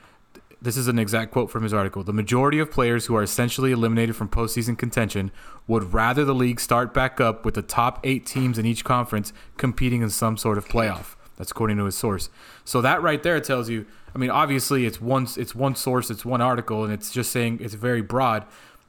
This 0.59 0.75
is 0.75 0.87
an 0.87 0.97
exact 0.97 1.31
quote 1.31 1.51
from 1.51 1.61
his 1.61 1.73
article. 1.73 2.03
The 2.03 2.13
majority 2.13 2.57
of 2.57 2.71
players 2.71 3.05
who 3.05 3.15
are 3.15 3.21
essentially 3.21 3.71
eliminated 3.71 4.15
from 4.15 4.27
postseason 4.27 4.75
contention 4.75 5.31
would 5.67 5.93
rather 5.93 6.25
the 6.25 6.33
league 6.33 6.59
start 6.59 6.95
back 6.95 7.21
up 7.21 7.45
with 7.45 7.53
the 7.53 7.61
top 7.61 7.99
eight 8.03 8.25
teams 8.25 8.57
in 8.57 8.65
each 8.65 8.83
conference 8.83 9.33
competing 9.57 10.01
in 10.01 10.09
some 10.09 10.35
sort 10.35 10.57
of 10.57 10.67
playoff. 10.67 11.15
That's 11.35 11.51
according 11.51 11.77
to 11.77 11.85
his 11.85 11.95
source. 11.95 12.29
So 12.65 12.81
that 12.81 13.03
right 13.03 13.21
there 13.21 13.39
tells 13.39 13.69
you. 13.69 13.85
I 14.15 14.17
mean, 14.17 14.31
obviously 14.31 14.87
it's 14.87 14.99
one 14.99 15.27
it's 15.37 15.53
one 15.53 15.75
source, 15.75 16.09
it's 16.09 16.25
one 16.25 16.41
article, 16.41 16.83
and 16.83 16.91
it's 16.91 17.11
just 17.11 17.31
saying 17.31 17.59
it's 17.61 17.75
very 17.75 18.01
broad. 18.01 18.45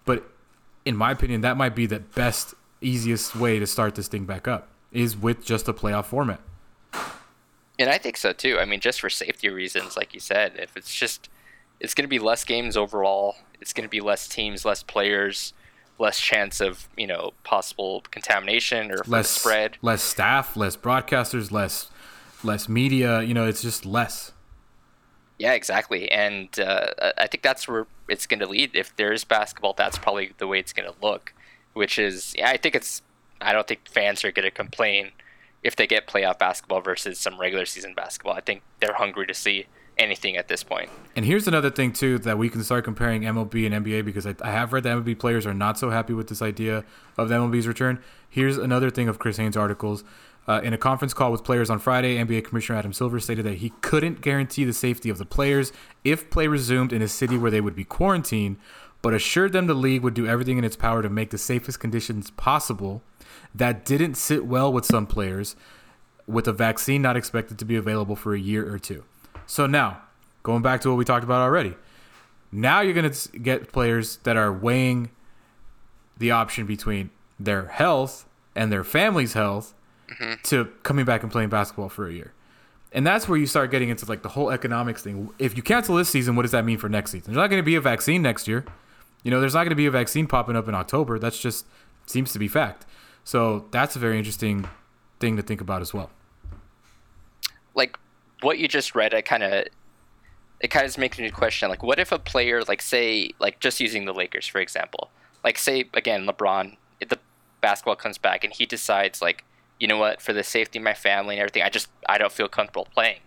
But 0.06 0.24
in 0.86 0.96
my 0.96 1.10
opinion, 1.10 1.42
that 1.42 1.58
might 1.58 1.76
be 1.76 1.84
the 1.84 2.00
best, 2.00 2.54
easiest 2.80 3.36
way 3.36 3.58
to 3.58 3.66
start 3.66 3.94
this 3.94 4.08
thing 4.08 4.24
back 4.24 4.48
up 4.48 4.68
is 4.90 5.18
with 5.18 5.44
just 5.44 5.68
a 5.68 5.74
playoff 5.74 6.06
format. 6.06 6.40
And 7.78 7.88
I 7.88 7.98
think 7.98 8.16
so 8.16 8.32
too. 8.32 8.58
I 8.58 8.64
mean, 8.64 8.80
just 8.80 9.00
for 9.00 9.08
safety 9.08 9.48
reasons, 9.48 9.96
like 9.96 10.12
you 10.14 10.20
said, 10.20 10.54
if 10.56 10.76
it's 10.76 10.94
just, 10.94 11.28
it's 11.80 11.94
going 11.94 12.04
to 12.04 12.08
be 12.08 12.18
less 12.18 12.44
games 12.44 12.76
overall. 12.76 13.36
It's 13.60 13.72
going 13.72 13.86
to 13.86 13.90
be 13.90 14.00
less 14.00 14.26
teams, 14.28 14.64
less 14.64 14.82
players, 14.82 15.52
less 15.98 16.20
chance 16.20 16.60
of 16.60 16.88
you 16.96 17.06
know 17.06 17.32
possible 17.44 18.02
contamination 18.10 18.90
or 18.90 19.02
less 19.06 19.28
spread. 19.30 19.76
Less 19.82 20.02
staff, 20.02 20.56
less 20.56 20.76
broadcasters, 20.76 21.50
less 21.50 21.90
less 22.42 22.68
media. 22.68 23.22
You 23.22 23.34
know, 23.34 23.46
it's 23.46 23.62
just 23.62 23.84
less. 23.84 24.32
Yeah, 25.38 25.52
exactly. 25.52 26.10
And 26.10 26.58
uh, 26.58 26.88
I 27.16 27.28
think 27.28 27.42
that's 27.42 27.68
where 27.68 27.86
it's 28.08 28.26
going 28.26 28.40
to 28.40 28.46
lead. 28.46 28.74
If 28.74 28.96
there 28.96 29.12
is 29.12 29.22
basketball, 29.24 29.72
that's 29.72 29.96
probably 29.98 30.32
the 30.38 30.48
way 30.48 30.58
it's 30.58 30.72
going 30.72 30.90
to 30.90 30.96
look. 31.00 31.32
Which 31.74 31.98
is, 31.98 32.34
yeah, 32.36 32.50
I 32.50 32.56
think 32.56 32.74
it's. 32.74 33.02
I 33.40 33.52
don't 33.52 33.68
think 33.68 33.88
fans 33.88 34.24
are 34.24 34.32
going 34.32 34.44
to 34.44 34.50
complain 34.50 35.12
if 35.62 35.76
they 35.76 35.86
get 35.86 36.06
playoff 36.06 36.38
basketball 36.38 36.80
versus 36.80 37.18
some 37.18 37.38
regular 37.38 37.66
season 37.66 37.94
basketball. 37.94 38.34
I 38.34 38.40
think 38.40 38.62
they're 38.80 38.94
hungry 38.94 39.26
to 39.26 39.34
see 39.34 39.66
anything 39.98 40.36
at 40.36 40.48
this 40.48 40.62
point. 40.62 40.88
And 41.16 41.24
here's 41.24 41.48
another 41.48 41.70
thing 41.70 41.92
too 41.92 42.18
that 42.20 42.38
we 42.38 42.48
can 42.48 42.62
start 42.62 42.84
comparing 42.84 43.22
MLB 43.22 43.70
and 43.70 43.84
NBA 43.84 44.04
because 44.04 44.26
I, 44.26 44.34
I 44.42 44.52
have 44.52 44.72
read 44.72 44.84
that 44.84 44.96
MLB 44.96 45.18
players 45.18 45.46
are 45.46 45.54
not 45.54 45.78
so 45.78 45.90
happy 45.90 46.12
with 46.12 46.28
this 46.28 46.40
idea 46.40 46.84
of 47.16 47.28
the 47.28 47.34
MLB's 47.34 47.66
return. 47.66 48.00
Here's 48.28 48.56
another 48.56 48.90
thing 48.90 49.08
of 49.08 49.18
Chris 49.18 49.36
Haynes' 49.36 49.56
articles. 49.56 50.04
Uh, 50.46 50.62
in 50.64 50.72
a 50.72 50.78
conference 50.78 51.12
call 51.12 51.30
with 51.30 51.44
players 51.44 51.68
on 51.68 51.78
Friday, 51.78 52.16
NBA 52.16 52.44
Commissioner 52.44 52.78
Adam 52.78 52.92
Silver 52.94 53.20
stated 53.20 53.44
that 53.44 53.58
he 53.58 53.70
couldn't 53.82 54.22
guarantee 54.22 54.64
the 54.64 54.72
safety 54.72 55.10
of 55.10 55.18
the 55.18 55.26
players 55.26 55.72
if 56.04 56.30
play 56.30 56.46
resumed 56.46 56.90
in 56.90 57.02
a 57.02 57.08
city 57.08 57.36
where 57.36 57.50
they 57.50 57.60
would 57.60 57.76
be 57.76 57.84
quarantined, 57.84 58.56
but 59.02 59.12
assured 59.12 59.52
them 59.52 59.66
the 59.66 59.74
league 59.74 60.02
would 60.02 60.14
do 60.14 60.26
everything 60.26 60.56
in 60.56 60.64
its 60.64 60.76
power 60.76 61.02
to 61.02 61.10
make 61.10 61.30
the 61.30 61.38
safest 61.38 61.80
conditions 61.80 62.30
possible. 62.30 63.02
That 63.54 63.84
didn't 63.84 64.14
sit 64.14 64.46
well 64.46 64.72
with 64.72 64.84
some 64.84 65.06
players, 65.06 65.56
with 66.26 66.46
a 66.46 66.52
vaccine 66.52 67.02
not 67.02 67.16
expected 67.16 67.58
to 67.58 67.64
be 67.64 67.76
available 67.76 68.16
for 68.16 68.34
a 68.34 68.38
year 68.38 68.72
or 68.72 68.78
two. 68.78 69.04
So 69.46 69.66
now, 69.66 70.02
going 70.42 70.62
back 70.62 70.80
to 70.82 70.90
what 70.90 70.96
we 70.96 71.04
talked 71.04 71.24
about 71.24 71.40
already, 71.40 71.74
now 72.52 72.80
you're 72.80 72.94
going 72.94 73.10
to 73.10 73.38
get 73.38 73.72
players 73.72 74.18
that 74.24 74.36
are 74.36 74.52
weighing 74.52 75.10
the 76.16 76.30
option 76.30 76.66
between 76.66 77.10
their 77.38 77.66
health 77.66 78.26
and 78.54 78.72
their 78.72 78.84
family's 78.84 79.34
health 79.34 79.74
mm-hmm. 80.10 80.34
to 80.44 80.66
coming 80.82 81.04
back 81.04 81.22
and 81.22 81.30
playing 81.30 81.48
basketball 81.48 81.88
for 81.88 82.08
a 82.08 82.12
year. 82.12 82.32
And 82.92 83.06
that's 83.06 83.28
where 83.28 83.38
you 83.38 83.46
start 83.46 83.70
getting 83.70 83.90
into 83.90 84.06
like 84.06 84.22
the 84.22 84.30
whole 84.30 84.50
economics 84.50 85.02
thing. 85.02 85.30
If 85.38 85.56
you 85.56 85.62
cancel 85.62 85.96
this 85.96 86.08
season, 86.08 86.36
what 86.36 86.42
does 86.42 86.52
that 86.52 86.64
mean 86.64 86.78
for 86.78 86.88
next 86.88 87.10
season? 87.10 87.32
There's 87.32 87.42
not 87.42 87.48
going 87.48 87.60
to 87.60 87.66
be 87.66 87.74
a 87.74 87.80
vaccine 87.80 88.22
next 88.22 88.48
year. 88.48 88.64
You 89.22 89.30
know, 89.30 89.40
there's 89.40 89.54
not 89.54 89.60
going 89.60 89.70
to 89.70 89.76
be 89.76 89.86
a 89.86 89.90
vaccine 89.90 90.26
popping 90.26 90.56
up 90.56 90.68
in 90.68 90.74
October. 90.74 91.18
That's 91.18 91.38
just 91.38 91.66
seems 92.06 92.32
to 92.32 92.38
be 92.38 92.48
fact. 92.48 92.86
So 93.28 93.66
that's 93.72 93.94
a 93.94 93.98
very 93.98 94.16
interesting 94.16 94.66
thing 95.20 95.36
to 95.36 95.42
think 95.42 95.60
about 95.60 95.82
as 95.82 95.92
well. 95.92 96.08
Like 97.74 97.98
what 98.40 98.58
you 98.58 98.66
just 98.68 98.94
read, 98.94 99.12
I 99.12 99.20
kind 99.20 99.42
of 99.42 99.66
it 100.60 100.68
kind 100.68 100.86
of 100.86 100.96
makes 100.96 101.18
me 101.18 101.28
question 101.28 101.68
like 101.68 101.82
what 101.82 101.98
if 101.98 102.10
a 102.10 102.18
player 102.18 102.62
like 102.62 102.80
say 102.80 103.32
like 103.38 103.60
just 103.60 103.80
using 103.80 104.06
the 104.06 104.14
Lakers 104.14 104.46
for 104.46 104.62
example, 104.62 105.10
like 105.44 105.58
say 105.58 105.84
again 105.92 106.26
LeBron, 106.26 106.78
if 107.00 107.10
the 107.10 107.18
basketball 107.60 107.96
comes 107.96 108.16
back 108.16 108.44
and 108.44 108.52
he 108.54 108.64
decides 108.64 109.20
like 109.20 109.44
you 109.78 109.86
know 109.86 109.98
what, 109.98 110.22
for 110.22 110.32
the 110.32 110.42
safety 110.42 110.78
of 110.78 110.84
my 110.84 110.94
family 110.94 111.34
and 111.34 111.40
everything, 111.42 111.62
I 111.62 111.68
just 111.68 111.90
I 112.08 112.16
don't 112.16 112.32
feel 112.32 112.48
comfortable 112.48 112.88
playing. 112.94 113.20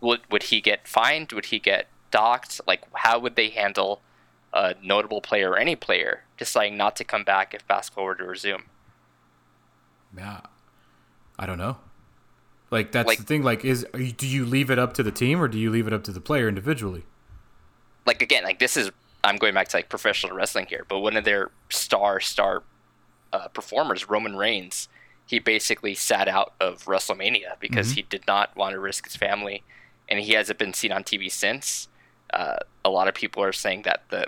Would 0.00 0.20
would 0.30 0.44
he 0.44 0.62
get 0.62 0.88
fined? 0.88 1.32
Would 1.32 1.46
he 1.46 1.58
get 1.58 1.88
docked? 2.10 2.62
Like 2.66 2.80
how 2.94 3.18
would 3.18 3.36
they 3.36 3.50
handle 3.50 4.00
a 4.54 4.74
notable 4.82 5.20
player 5.20 5.50
or 5.50 5.58
any 5.58 5.76
player 5.76 6.22
deciding 6.38 6.78
not 6.78 6.96
to 6.96 7.04
come 7.04 7.24
back 7.24 7.52
if 7.52 7.68
basketball 7.68 8.06
were 8.06 8.14
to 8.14 8.24
resume? 8.24 8.70
Yeah, 10.16 10.40
I 11.38 11.46
don't 11.46 11.58
know. 11.58 11.78
Like 12.70 12.92
that's 12.92 13.06
like, 13.06 13.18
the 13.18 13.24
thing. 13.24 13.42
Like, 13.42 13.64
is 13.64 13.86
you, 13.94 14.12
do 14.12 14.26
you 14.26 14.44
leave 14.44 14.70
it 14.70 14.78
up 14.78 14.94
to 14.94 15.02
the 15.02 15.12
team 15.12 15.40
or 15.40 15.48
do 15.48 15.58
you 15.58 15.70
leave 15.70 15.86
it 15.86 15.92
up 15.92 16.04
to 16.04 16.12
the 16.12 16.20
player 16.20 16.48
individually? 16.48 17.04
Like 18.06 18.22
again, 18.22 18.44
like 18.44 18.58
this 18.58 18.76
is 18.76 18.90
I'm 19.22 19.36
going 19.36 19.54
back 19.54 19.68
to 19.68 19.76
like 19.78 19.88
professional 19.88 20.36
wrestling 20.36 20.66
here, 20.66 20.84
but 20.88 21.00
one 21.00 21.16
of 21.16 21.24
their 21.24 21.50
star 21.70 22.20
star 22.20 22.62
uh, 23.32 23.48
performers, 23.48 24.08
Roman 24.08 24.36
Reigns, 24.36 24.88
he 25.26 25.38
basically 25.38 25.94
sat 25.94 26.28
out 26.28 26.52
of 26.60 26.84
WrestleMania 26.84 27.58
because 27.58 27.88
mm-hmm. 27.88 27.96
he 27.96 28.02
did 28.02 28.26
not 28.26 28.54
want 28.56 28.74
to 28.74 28.80
risk 28.80 29.04
his 29.04 29.16
family, 29.16 29.62
and 30.08 30.20
he 30.20 30.32
hasn't 30.32 30.58
been 30.58 30.74
seen 30.74 30.92
on 30.92 31.02
TV 31.02 31.30
since. 31.30 31.88
Uh, 32.32 32.56
a 32.84 32.90
lot 32.90 33.08
of 33.08 33.14
people 33.14 33.42
are 33.42 33.52
saying 33.52 33.82
that 33.82 34.02
the 34.10 34.26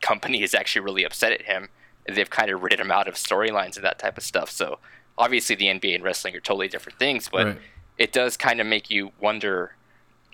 company 0.00 0.42
is 0.42 0.54
actually 0.54 0.84
really 0.84 1.04
upset 1.04 1.32
at 1.32 1.42
him. 1.42 1.68
They've 2.06 2.30
kind 2.30 2.50
of 2.50 2.62
written 2.62 2.80
him 2.80 2.90
out 2.90 3.08
of 3.08 3.14
storylines 3.14 3.76
and 3.76 3.84
that 3.84 3.98
type 3.98 4.16
of 4.16 4.24
stuff. 4.24 4.50
So 4.50 4.78
obviously, 5.18 5.56
the 5.56 5.66
NBA 5.66 5.96
and 5.96 6.04
wrestling 6.04 6.34
are 6.34 6.40
totally 6.40 6.68
different 6.68 6.98
things, 6.98 7.28
but 7.28 7.46
right. 7.46 7.58
it 7.98 8.12
does 8.12 8.36
kind 8.36 8.60
of 8.60 8.66
make 8.66 8.88
you 8.88 9.12
wonder 9.20 9.74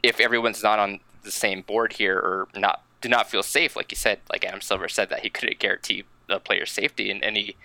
if 0.02 0.20
everyone's 0.20 0.62
not 0.62 0.78
on 0.78 1.00
the 1.22 1.32
same 1.32 1.62
board 1.62 1.94
here 1.94 2.16
or 2.18 2.48
not 2.54 2.82
do 3.00 3.08
not 3.08 3.28
feel 3.28 3.42
safe. 3.42 3.76
Like 3.76 3.90
you 3.90 3.96
said, 3.96 4.20
like 4.30 4.44
Adam 4.44 4.60
Silver 4.60 4.88
said 4.88 5.10
that 5.10 5.20
he 5.20 5.30
couldn't 5.30 5.58
guarantee 5.58 6.04
the 6.28 6.38
player's 6.38 6.70
safety 6.70 7.10
in 7.10 7.22
any 7.24 7.56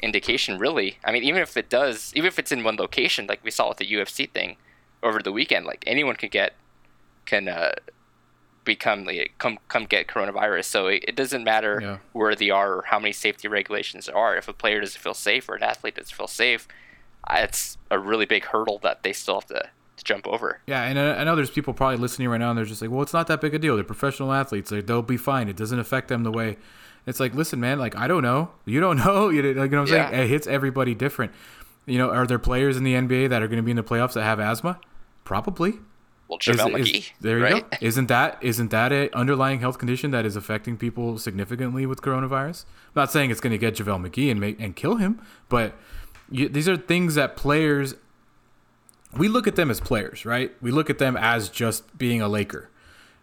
indication 0.00 0.58
really. 0.58 0.98
I 1.04 1.12
mean, 1.12 1.22
even 1.22 1.40
if 1.40 1.56
it 1.56 1.70
does, 1.70 2.12
even 2.14 2.26
if 2.26 2.38
it's 2.38 2.52
in 2.52 2.64
one 2.64 2.76
location, 2.76 3.26
like 3.26 3.42
we 3.44 3.50
saw 3.50 3.68
with 3.68 3.78
the 3.78 3.90
UFC 3.90 4.28
thing 4.28 4.56
over 5.02 5.20
the 5.20 5.32
weekend, 5.32 5.64
like 5.64 5.84
anyone 5.86 6.16
could 6.16 6.30
get 6.30 6.54
can 7.24 7.48
uh, 7.48 7.72
become 8.64 9.04
like 9.04 9.32
come 9.38 9.58
come 9.68 9.84
get 9.84 10.06
coronavirus. 10.06 10.64
So 10.64 10.86
it, 10.86 11.04
it 11.08 11.16
doesn't 11.16 11.44
matter 11.44 11.80
yeah. 11.82 11.98
where 12.12 12.34
they 12.34 12.50
are 12.50 12.74
or 12.74 12.82
how 12.82 12.98
many 12.98 13.12
safety 13.12 13.48
regulations 13.48 14.06
there 14.06 14.16
are. 14.16 14.36
If 14.36 14.48
a 14.48 14.52
player 14.52 14.80
doesn't 14.80 15.00
feel 15.00 15.14
safe 15.14 15.48
or 15.48 15.54
an 15.54 15.62
athlete 15.62 15.96
doesn't 15.96 16.14
feel 16.14 16.28
safe, 16.28 16.68
it's 17.30 17.78
a 17.90 17.98
really 17.98 18.26
big 18.26 18.44
hurdle 18.46 18.78
that 18.82 19.02
they 19.02 19.12
still 19.12 19.36
have 19.36 19.46
to, 19.46 19.70
to 19.96 20.04
jump 20.04 20.26
over. 20.26 20.60
Yeah, 20.66 20.82
and 20.84 20.98
I 20.98 21.24
know 21.24 21.36
there's 21.36 21.50
people 21.50 21.74
probably 21.74 21.98
listening 21.98 22.28
right 22.28 22.38
now, 22.38 22.50
and 22.50 22.58
they're 22.58 22.64
just 22.64 22.82
like, 22.82 22.90
"Well, 22.90 23.02
it's 23.02 23.12
not 23.12 23.26
that 23.28 23.40
big 23.40 23.54
a 23.54 23.58
deal. 23.58 23.76
They're 23.76 23.84
professional 23.84 24.32
athletes. 24.32 24.70
Like, 24.70 24.86
they'll 24.86 25.02
be 25.02 25.16
fine. 25.16 25.48
It 25.48 25.56
doesn't 25.56 25.78
affect 25.78 26.08
them 26.08 26.22
the 26.22 26.32
way." 26.32 26.56
It's 27.06 27.18
like, 27.18 27.34
listen, 27.34 27.58
man, 27.58 27.78
like 27.78 27.96
I 27.96 28.06
don't 28.06 28.22
know, 28.22 28.50
you 28.64 28.80
don't 28.80 28.96
know, 29.04 29.28
you 29.28 29.42
know, 29.42 29.60
what 29.60 29.74
I'm 29.74 29.86
yeah. 29.86 30.10
saying? 30.10 30.22
It 30.22 30.28
hits 30.28 30.46
everybody 30.46 30.94
different. 30.94 31.32
You 31.84 31.98
know, 31.98 32.10
are 32.10 32.26
there 32.26 32.38
players 32.38 32.76
in 32.76 32.84
the 32.84 32.94
NBA 32.94 33.30
that 33.30 33.42
are 33.42 33.48
going 33.48 33.56
to 33.56 33.62
be 33.62 33.72
in 33.72 33.76
the 33.76 33.82
playoffs 33.82 34.12
that 34.12 34.22
have 34.22 34.38
asthma? 34.38 34.78
Probably. 35.24 35.80
Well, 36.32 36.38
JaVale 36.38 36.80
is, 36.80 36.88
McGee. 36.88 36.98
Is, 36.98 37.10
there 37.20 37.38
you 37.38 37.44
right? 37.44 37.70
go. 37.70 37.76
Isn't 37.86 38.06
that 38.06 38.38
isn't 38.40 38.70
that 38.70 38.92
an 38.92 39.10
underlying 39.12 39.60
health 39.60 39.78
condition 39.78 40.12
that 40.12 40.24
is 40.24 40.34
affecting 40.34 40.76
people 40.78 41.18
significantly 41.18 41.84
with 41.84 42.00
coronavirus? 42.00 42.64
I'm 42.64 43.02
not 43.02 43.12
saying 43.12 43.30
it's 43.30 43.40
going 43.40 43.52
to 43.52 43.58
get 43.58 43.74
JaVale 43.74 44.08
McGee 44.08 44.30
and 44.30 44.40
make 44.40 44.58
and 44.58 44.74
kill 44.74 44.96
him, 44.96 45.20
but 45.48 45.74
you, 46.30 46.48
these 46.48 46.68
are 46.68 46.76
things 46.76 47.16
that 47.16 47.36
players. 47.36 47.94
We 49.14 49.28
look 49.28 49.46
at 49.46 49.56
them 49.56 49.70
as 49.70 49.78
players, 49.78 50.24
right? 50.24 50.52
We 50.62 50.70
look 50.70 50.88
at 50.88 50.98
them 50.98 51.18
as 51.18 51.50
just 51.50 51.98
being 51.98 52.22
a 52.22 52.28
Laker 52.28 52.70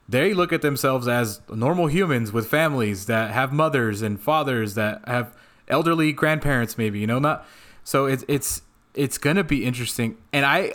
they 0.08 0.34
look 0.34 0.52
at 0.52 0.64
themselves 0.64 1.08
as 1.08 1.40
normal 1.50 1.86
humans 1.86 2.34
with 2.34 2.48
families 2.48 3.06
that 3.06 3.30
have 3.30 3.54
mothers 3.54 4.02
and 4.02 4.20
fathers 4.20 4.74
that 4.74 5.08
have 5.08 5.38
elderly 5.68 6.12
grandparents 6.12 6.80
maybe 6.80 7.00
you 7.00 7.06
know 7.06 7.20
not 7.20 7.46
so 7.84 8.08
it's 8.08 8.26
it's 8.28 8.64
it's 8.96 9.20
gonna 9.20 9.44
be 9.44 9.64
interesting 9.64 10.18
and 10.34 10.46
i 10.46 10.74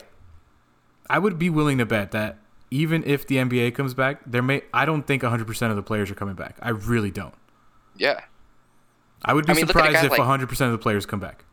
i 1.10 1.18
would 1.18 1.38
be 1.38 1.50
willing 1.50 1.78
to 1.78 1.86
bet 1.86 2.10
that 2.12 2.38
even 2.70 3.02
if 3.04 3.26
the 3.26 3.36
nba 3.36 3.74
comes 3.74 3.94
back 3.94 4.20
there 4.26 4.42
may 4.42 4.62
i 4.72 4.84
don't 4.84 5.06
think 5.06 5.22
100% 5.22 5.70
of 5.70 5.76
the 5.76 5.82
players 5.82 6.10
are 6.10 6.14
coming 6.14 6.34
back 6.34 6.56
i 6.62 6.70
really 6.70 7.10
don't 7.10 7.34
yeah 7.96 8.20
i 9.24 9.32
would 9.32 9.46
be 9.46 9.52
I 9.52 9.54
mean, 9.54 9.66
surprised 9.66 10.04
if 10.04 10.10
like, 10.10 10.20
100% 10.20 10.60
of 10.66 10.72
the 10.72 10.78
players 10.78 11.06
come 11.06 11.20
back 11.20 11.44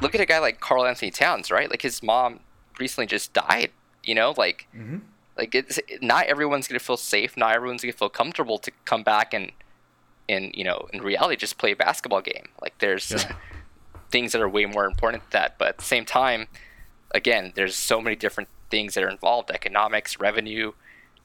look 0.00 0.14
at 0.14 0.20
a 0.20 0.26
guy 0.26 0.38
like 0.38 0.60
Karl-Anthony 0.60 1.10
Towns 1.10 1.50
right 1.50 1.70
like 1.70 1.82
his 1.82 2.02
mom 2.02 2.40
recently 2.78 3.06
just 3.06 3.32
died 3.32 3.70
you 4.04 4.14
know 4.14 4.34
like 4.36 4.66
mm-hmm 4.74 4.98
Like 5.38 5.54
it's 5.54 5.78
not 6.02 6.26
everyone's 6.26 6.66
gonna 6.66 6.80
feel 6.80 6.96
safe. 6.96 7.36
Not 7.36 7.54
everyone's 7.54 7.82
gonna 7.82 7.92
feel 7.92 8.08
comfortable 8.08 8.58
to 8.58 8.72
come 8.84 9.04
back 9.04 9.32
and 9.32 9.52
and 10.28 10.50
you 10.52 10.64
know 10.64 10.88
in 10.92 11.00
reality 11.00 11.36
just 11.36 11.58
play 11.58 11.70
a 11.72 11.76
basketball 11.76 12.22
game. 12.22 12.48
Like 12.60 12.76
there's 12.78 13.12
Yeah. 13.12 13.36
things 14.10 14.32
that 14.32 14.40
are 14.42 14.48
way 14.48 14.66
more 14.66 14.84
important 14.84 15.22
than 15.22 15.40
that. 15.42 15.58
But 15.58 15.68
at 15.68 15.78
the 15.78 15.84
same 15.84 16.04
time, 16.04 16.48
again, 17.12 17.52
there's 17.54 17.76
so 17.76 18.00
many 18.00 18.16
different 18.16 18.48
things 18.70 18.94
that 18.94 19.04
are 19.04 19.08
involved: 19.08 19.50
economics, 19.50 20.18
revenue. 20.20 20.72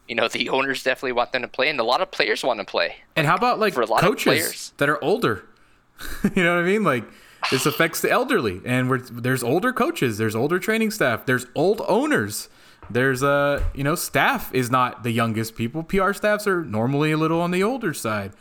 You 0.08 0.16
know, 0.16 0.28
the 0.40 0.50
owners 0.50 0.84
definitely 0.84 1.14
want 1.14 1.32
them 1.32 1.42
to 1.42 1.48
play, 1.48 1.70
and 1.70 1.80
a 1.80 1.84
lot 1.84 2.02
of 2.02 2.12
players 2.12 2.44
want 2.44 2.60
to 2.60 2.66
play. 2.66 2.96
And 3.16 3.28
how 3.28 3.36
about 3.36 3.60
like 3.60 3.74
For 3.74 3.82
a 3.82 3.86
lot 3.86 4.04
of 4.04 4.10
coaches 4.10 4.24
players. 4.24 4.74
that 4.78 4.90
are 4.90 5.04
older? 5.04 5.46
you 6.36 6.44
know 6.44 6.56
what 6.56 6.64
I 6.64 6.68
mean? 6.68 6.84
Like 6.84 7.06
this 7.52 7.66
affects 7.66 8.02
the 8.02 8.10
elderly, 8.10 8.62
and 8.66 8.90
we're, 8.90 9.00
there's 9.00 9.44
older 9.44 9.74
coaches, 9.74 10.18
there's 10.18 10.36
older 10.36 10.60
training 10.60 10.92
staff, 10.92 11.26
there's 11.26 11.46
old 11.56 11.82
owners. 11.88 12.50
There's 12.90 13.24
uh, 13.24 13.64
you 13.74 13.84
know, 13.84 13.96
staff 13.96 14.54
is 14.54 14.70
not 14.70 15.04
the 15.04 15.12
youngest 15.12 15.56
people. 15.56 15.84
PR 15.84 16.12
staffs 16.12 16.46
are 16.48 16.66
normally 16.66 17.14
a 17.14 17.18
little 17.18 17.40
on 17.40 17.52
the 17.52 17.64
older 17.64 17.94
side. 17.94 18.34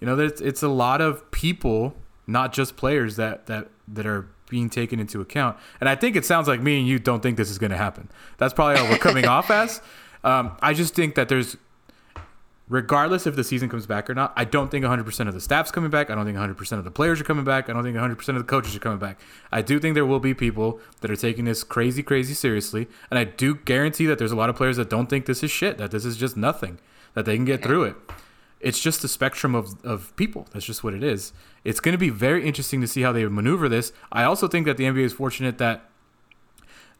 You 0.00 0.06
know, 0.06 0.16
there's 0.16 0.40
it's 0.40 0.62
a 0.62 0.68
lot 0.68 1.00
of 1.00 1.30
people, 1.30 1.94
not 2.26 2.52
just 2.52 2.76
players 2.76 3.16
that 3.16 3.46
that 3.46 3.68
that 3.86 4.04
are 4.04 4.28
being 4.54 4.70
taken 4.70 5.00
into 5.00 5.20
account. 5.20 5.58
And 5.80 5.88
I 5.88 5.96
think 5.96 6.14
it 6.14 6.24
sounds 6.24 6.46
like 6.46 6.60
me 6.60 6.78
and 6.78 6.86
you 6.86 7.00
don't 7.00 7.24
think 7.24 7.36
this 7.36 7.50
is 7.50 7.58
going 7.58 7.72
to 7.72 7.76
happen. 7.76 8.08
That's 8.38 8.54
probably 8.54 8.76
how 8.76 8.88
we're 8.88 8.98
coming 8.98 9.26
off 9.26 9.50
as. 9.50 9.80
Um, 10.24 10.56
I 10.62 10.72
just 10.72 10.94
think 10.94 11.16
that 11.16 11.28
there's 11.28 11.58
regardless 12.66 13.26
if 13.26 13.36
the 13.36 13.44
season 13.44 13.68
comes 13.68 13.84
back 13.84 14.08
or 14.08 14.14
not, 14.14 14.32
I 14.36 14.46
don't 14.46 14.70
think 14.70 14.86
100% 14.86 15.28
of 15.28 15.34
the 15.34 15.40
staff's 15.42 15.70
coming 15.70 15.90
back. 15.90 16.08
I 16.08 16.14
don't 16.14 16.24
think 16.24 16.38
100% 16.38 16.78
of 16.78 16.84
the 16.84 16.90
players 16.90 17.20
are 17.20 17.24
coming 17.24 17.44
back. 17.44 17.68
I 17.68 17.74
don't 17.74 17.82
think 17.82 17.94
100% 17.94 18.28
of 18.30 18.34
the 18.36 18.44
coaches 18.44 18.74
are 18.74 18.78
coming 18.78 18.98
back. 18.98 19.20
I 19.52 19.60
do 19.60 19.78
think 19.78 19.94
there 19.94 20.06
will 20.06 20.20
be 20.20 20.32
people 20.32 20.80
that 21.02 21.10
are 21.10 21.16
taking 21.16 21.44
this 21.44 21.62
crazy, 21.62 22.02
crazy 22.02 22.32
seriously. 22.32 22.88
And 23.10 23.18
I 23.18 23.24
do 23.24 23.54
guarantee 23.54 24.06
that 24.06 24.18
there's 24.18 24.32
a 24.32 24.36
lot 24.36 24.48
of 24.48 24.56
players 24.56 24.78
that 24.78 24.88
don't 24.88 25.10
think 25.10 25.26
this 25.26 25.42
is 25.42 25.50
shit, 25.50 25.76
that 25.76 25.90
this 25.90 26.06
is 26.06 26.16
just 26.16 26.38
nothing, 26.38 26.78
that 27.12 27.26
they 27.26 27.36
can 27.36 27.44
get 27.44 27.62
through 27.62 27.84
it. 27.84 27.96
It's 28.60 28.80
just 28.80 29.04
a 29.04 29.08
spectrum 29.08 29.54
of, 29.54 29.84
of 29.84 30.16
people. 30.16 30.46
That's 30.52 30.64
just 30.64 30.82
what 30.82 30.94
it 30.94 31.02
is. 31.02 31.34
It's 31.64 31.80
going 31.80 31.92
to 31.94 31.98
be 31.98 32.10
very 32.10 32.46
interesting 32.46 32.80
to 32.82 32.86
see 32.86 33.02
how 33.02 33.12
they 33.12 33.24
maneuver 33.26 33.68
this. 33.68 33.92
I 34.12 34.24
also 34.24 34.46
think 34.46 34.66
that 34.66 34.76
the 34.76 34.84
NBA 34.84 35.04
is 35.04 35.12
fortunate 35.12 35.58
that 35.58 35.88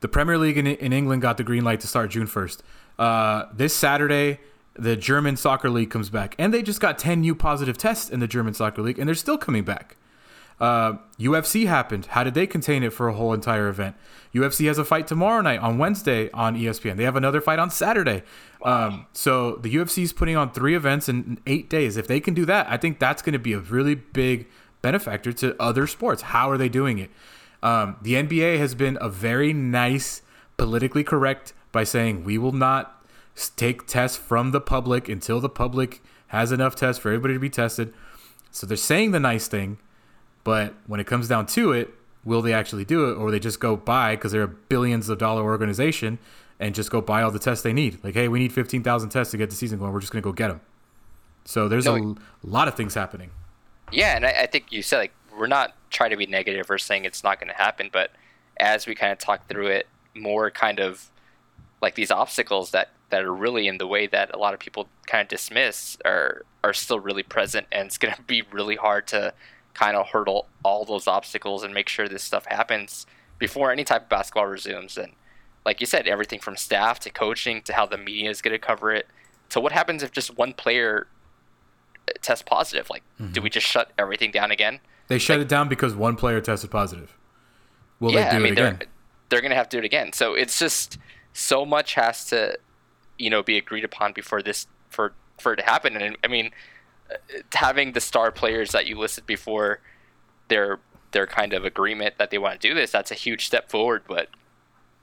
the 0.01 0.09
Premier 0.09 0.39
League 0.39 0.59
in, 0.59 0.67
in 0.67 0.93
England 0.93 1.23
got 1.23 1.37
the 1.37 1.45
green 1.45 1.65
light 1.65 1.81
to 1.81 1.87
start 1.87 2.11
June 2.11 2.27
1st. 2.27 2.61
Uh, 2.99 3.45
this 3.53 3.75
Saturday, 3.75 4.41
the 4.75 4.97
German 4.97 5.37
Soccer 5.37 5.71
League 5.71 5.91
comes 5.91 6.11
back, 6.11 6.35
and 6.39 6.53
they 6.53 6.63
just 6.63 6.81
got 6.81 6.99
10 6.99 7.21
new 7.21 7.35
positive 7.35 7.79
tests 7.79 8.11
in 8.11 8.21
the 8.21 8.27
German 8.27 8.55
Soccer 8.55 8.83
League, 8.83 8.99
and 8.99 9.07
they're 9.07 9.15
still 9.15 9.39
coming 9.39 9.65
back. 9.65 9.97
Uh, 10.61 10.95
UFC 11.19 11.67
happened. 11.67 12.07
How 12.07 12.25
did 12.25 12.35
they 12.35 12.47
contain 12.47 12.83
it 12.83 12.93
for 12.93 13.09
a 13.09 13.15
whole 13.15 13.33
entire 13.33 13.69
event? 13.69 13.97
UFC 14.33 14.67
has 14.67 14.79
a 14.79 14.85
fight 14.85 15.07
tomorrow 15.07 15.41
night 15.41 15.61
on 15.61 15.79
Wednesday 15.79 16.31
on 16.33 16.57
ESPN. 16.57 16.97
They 16.97 17.05
have 17.05 17.17
another 17.17 17.41
fight 17.41 17.59
on 17.59 17.71
Saturday. 17.71 18.23
Um, 18.63 19.07
so 19.13 19.57
the 19.57 19.75
UFC 19.75 20.05
is 20.05 20.13
putting 20.13 20.37
on 20.37 20.53
three 20.53 20.75
events 20.75 21.09
in 21.09 21.39
eight 21.47 21.69
days. 21.69 21.97
If 21.97 22.07
they 22.07 22.21
can 22.21 22.35
do 22.35 22.45
that, 22.47 22.67
I 22.69 22.77
think 22.77 22.99
that's 22.99 23.21
going 23.21 23.35
to 23.35 23.39
be 23.39 23.53
a 23.53 23.59
really 23.59 23.95
big 23.95 24.49
benefactor 24.81 25.33
to 25.33 25.61
other 25.61 25.87
sports. 25.87 26.23
How 26.23 26.51
are 26.51 26.59
they 26.59 26.69
doing 26.69 26.99
it? 26.99 27.11
Um, 27.63 27.97
the 28.03 28.15
NBA 28.15 28.59
has 28.59 28.75
been 28.75 28.99
a 29.01 29.09
very 29.09 29.53
nice, 29.53 30.23
politically 30.57 31.03
correct 31.03 31.53
by 31.73 31.85
saying 31.85 32.25
we 32.25 32.39
will 32.39 32.53
not 32.53 33.05
take 33.57 33.87
tests 33.87 34.17
from 34.17 34.53
the 34.53 34.61
public 34.61 35.09
until 35.09 35.41
the 35.41 35.49
public 35.49 36.03
has 36.29 36.53
enough 36.53 36.77
tests 36.77 37.01
for 37.01 37.09
everybody 37.09 37.35
to 37.35 37.41
be 37.41 37.51
tested. 37.51 37.93
So 38.51 38.67
they're 38.67 38.77
saying 38.77 39.11
the 39.11 39.21
nice 39.21 39.49
thing, 39.49 39.79
but 40.45 40.75
when 40.87 41.01
it 41.01 41.07
comes 41.07 41.29
down 41.29 41.47
to 41.47 41.73
it, 41.73 41.93
will 42.25 42.43
they 42.43 42.53
actually 42.53 42.85
do 42.85 43.11
it, 43.11 43.15
or 43.15 43.31
they 43.31 43.41
just 43.41 43.61
go 43.61 43.77
buy 43.77 44.17
because 44.17 44.33
they're 44.33 44.43
a 44.43 44.49
billions 44.49 45.09
of 45.09 45.19
dollar 45.19 45.43
organization 45.43 46.19
and 46.61 46.75
just 46.75 46.91
go 46.91 47.01
buy 47.01 47.23
all 47.23 47.31
the 47.31 47.39
tests 47.39 47.63
they 47.63 47.73
need? 47.73 48.03
Like, 48.05 48.15
hey, 48.15 48.29
we 48.29 48.39
need 48.39 48.53
fifteen 48.53 48.83
thousand 48.83 49.11
tests 49.11 49.31
to 49.33 49.37
get 49.37 49.51
the 49.51 49.57
season 49.57 49.79
going. 49.79 49.93
We're 49.93 50.01
just 50.01 50.13
gonna 50.13 50.23
go 50.23 50.33
get 50.33 50.49
them. 50.49 50.61
So 51.45 51.69
there's 51.69 51.89
a 51.89 52.01
No, 52.01 52.17
lot 52.43 52.69
of 52.69 52.75
things 52.75 52.95
happening. 52.95 53.31
Yeah, 53.91 54.17
and 54.17 54.27
I, 54.27 54.31
I 54.43 54.47
think 54.47 54.73
you 54.73 54.83
said 54.83 54.99
like 54.99 55.13
we're 55.37 55.47
not 55.47 55.75
trying 55.91 56.11
to 56.11 56.17
be 56.17 56.27
negative 56.27 56.71
or 56.71 56.79
saying 56.79 57.05
it's 57.05 57.25
not 57.25 57.41
going 57.41 57.49
to 57.49 57.55
happen, 57.55 57.91
but 57.93 58.13
as 58.59 58.87
we 58.87 58.95
kind 58.95 59.13
of 59.13 59.19
talk 59.19 59.49
through 59.49 59.69
it, 59.69 59.89
more 60.15 60.51
kind 60.51 60.81
of 60.81 61.11
like 61.83 61.95
these 61.95 62.11
obstacles 62.11 62.71
that 62.71 62.91
that 63.11 63.25
are 63.25 63.35
really 63.35 63.69
in 63.69 63.79
the 63.79 63.87
way 63.87 64.07
that 64.07 64.35
a 64.35 64.39
lot 64.39 64.55
of 64.55 64.61
people 64.61 64.89
kind 65.07 65.23
of 65.23 65.29
dismiss 65.29 65.97
are 66.05 66.43
are 66.63 66.73
still 66.73 67.01
really 67.01 67.23
present, 67.23 67.67
and 67.73 67.87
it's 67.87 67.99
going 67.99 68.15
to 68.15 68.23
be 68.23 68.43
really 68.53 68.77
hard 68.77 69.07
to 69.09 69.35
kind 69.75 69.97
of 69.97 70.09
hurdle 70.09 70.47
all 70.63 70.85
those 70.85 71.07
obstacles 71.07 71.63
and 71.63 71.75
make 71.75 71.89
sure 71.89 72.09
this 72.09 72.23
stuff 72.23 72.47
happens 72.47 73.07
before 73.39 73.71
any 73.71 73.85
type 73.85 74.03
of 74.05 74.09
basketball 74.09 74.47
resumes. 74.47 74.97
And 74.97 75.13
like 75.67 75.81
you 75.81 75.87
said, 75.87 76.07
everything 76.07 76.39
from 76.39 76.57
staff 76.57 77.01
to 77.01 77.11
coaching 77.11 77.63
to 77.63 77.73
how 77.73 77.87
the 77.87 77.99
media 77.99 78.31
is 78.31 78.41
going 78.41 78.53
to 78.53 78.59
cover 78.59 78.93
it 78.93 79.07
to 79.51 79.61
what 79.61 79.73
happens 79.73 80.03
if 80.03 80.13
just 80.13 80.37
one 80.37 80.53
player 80.53 81.07
test 82.23 82.47
positive. 82.47 82.89
Like, 82.91 83.03
do 83.33 83.41
we 83.43 83.51
just 83.51 83.67
shut 83.67 83.91
everything 83.99 84.31
down 84.31 84.51
again? 84.51 84.81
They 85.09 85.19
shut 85.19 85.41
it 85.41 85.49
down 85.49 85.69
because 85.69 85.95
one 85.95 86.17
player 86.17 86.41
tested 86.41 86.71
positive. 86.71 87.17
Will 88.01 88.13
yeah, 88.13 88.31
they 88.31 88.37
I 88.37 88.39
do 88.39 88.43
mean 88.45 88.53
it 88.53 88.57
they're 88.57 88.69
again? 88.69 88.89
they're 89.29 89.41
gonna 89.41 89.55
have 89.55 89.69
to 89.71 89.77
do 89.77 89.83
it 89.83 89.85
again. 89.85 90.13
So 90.13 90.35
it's 90.35 90.59
just 90.59 90.99
so 91.33 91.65
much 91.65 91.95
has 91.95 92.25
to, 92.27 92.59
you 93.19 93.31
know, 93.31 93.43
be 93.43 93.57
agreed 93.57 93.85
upon 93.85 94.13
before 94.13 94.43
this 94.43 94.67
for 94.89 95.13
for 95.41 95.53
it 95.53 95.57
to 95.57 95.63
happen. 95.63 95.97
And 95.97 96.17
I 96.25 96.29
mean, 96.29 96.47
uh, 96.47 96.51
having 97.53 97.93
the 97.93 98.01
star 98.01 98.31
players 98.31 98.73
that 98.73 98.87
you 98.87 98.99
listed 98.99 99.27
before, 99.27 99.81
their 100.49 100.81
their 101.13 101.27
kind 101.27 101.53
of 101.53 101.65
agreement 101.65 102.19
that 102.19 102.31
they 102.31 102.39
want 102.39 102.61
to 102.61 102.69
do 102.69 102.75
this, 102.75 102.91
that's 102.91 103.11
a 103.11 103.15
huge 103.15 103.47
step 103.47 103.71
forward. 103.71 104.03
But 104.09 104.29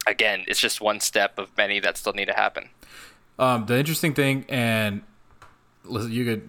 again, 0.06 0.44
it's 0.48 0.60
just 0.60 0.82
one 0.82 1.00
step 1.00 1.40
of 1.40 1.56
many 1.58 1.80
that 1.80 1.98
still 1.98 2.14
need 2.14 2.26
to 2.26 2.34
happen. 2.34 2.70
Um, 3.40 3.66
the 3.66 3.78
interesting 3.78 4.14
thing, 4.14 4.46
and 4.50 5.04
listen, 5.84 6.12
you 6.12 6.26
could 6.26 6.44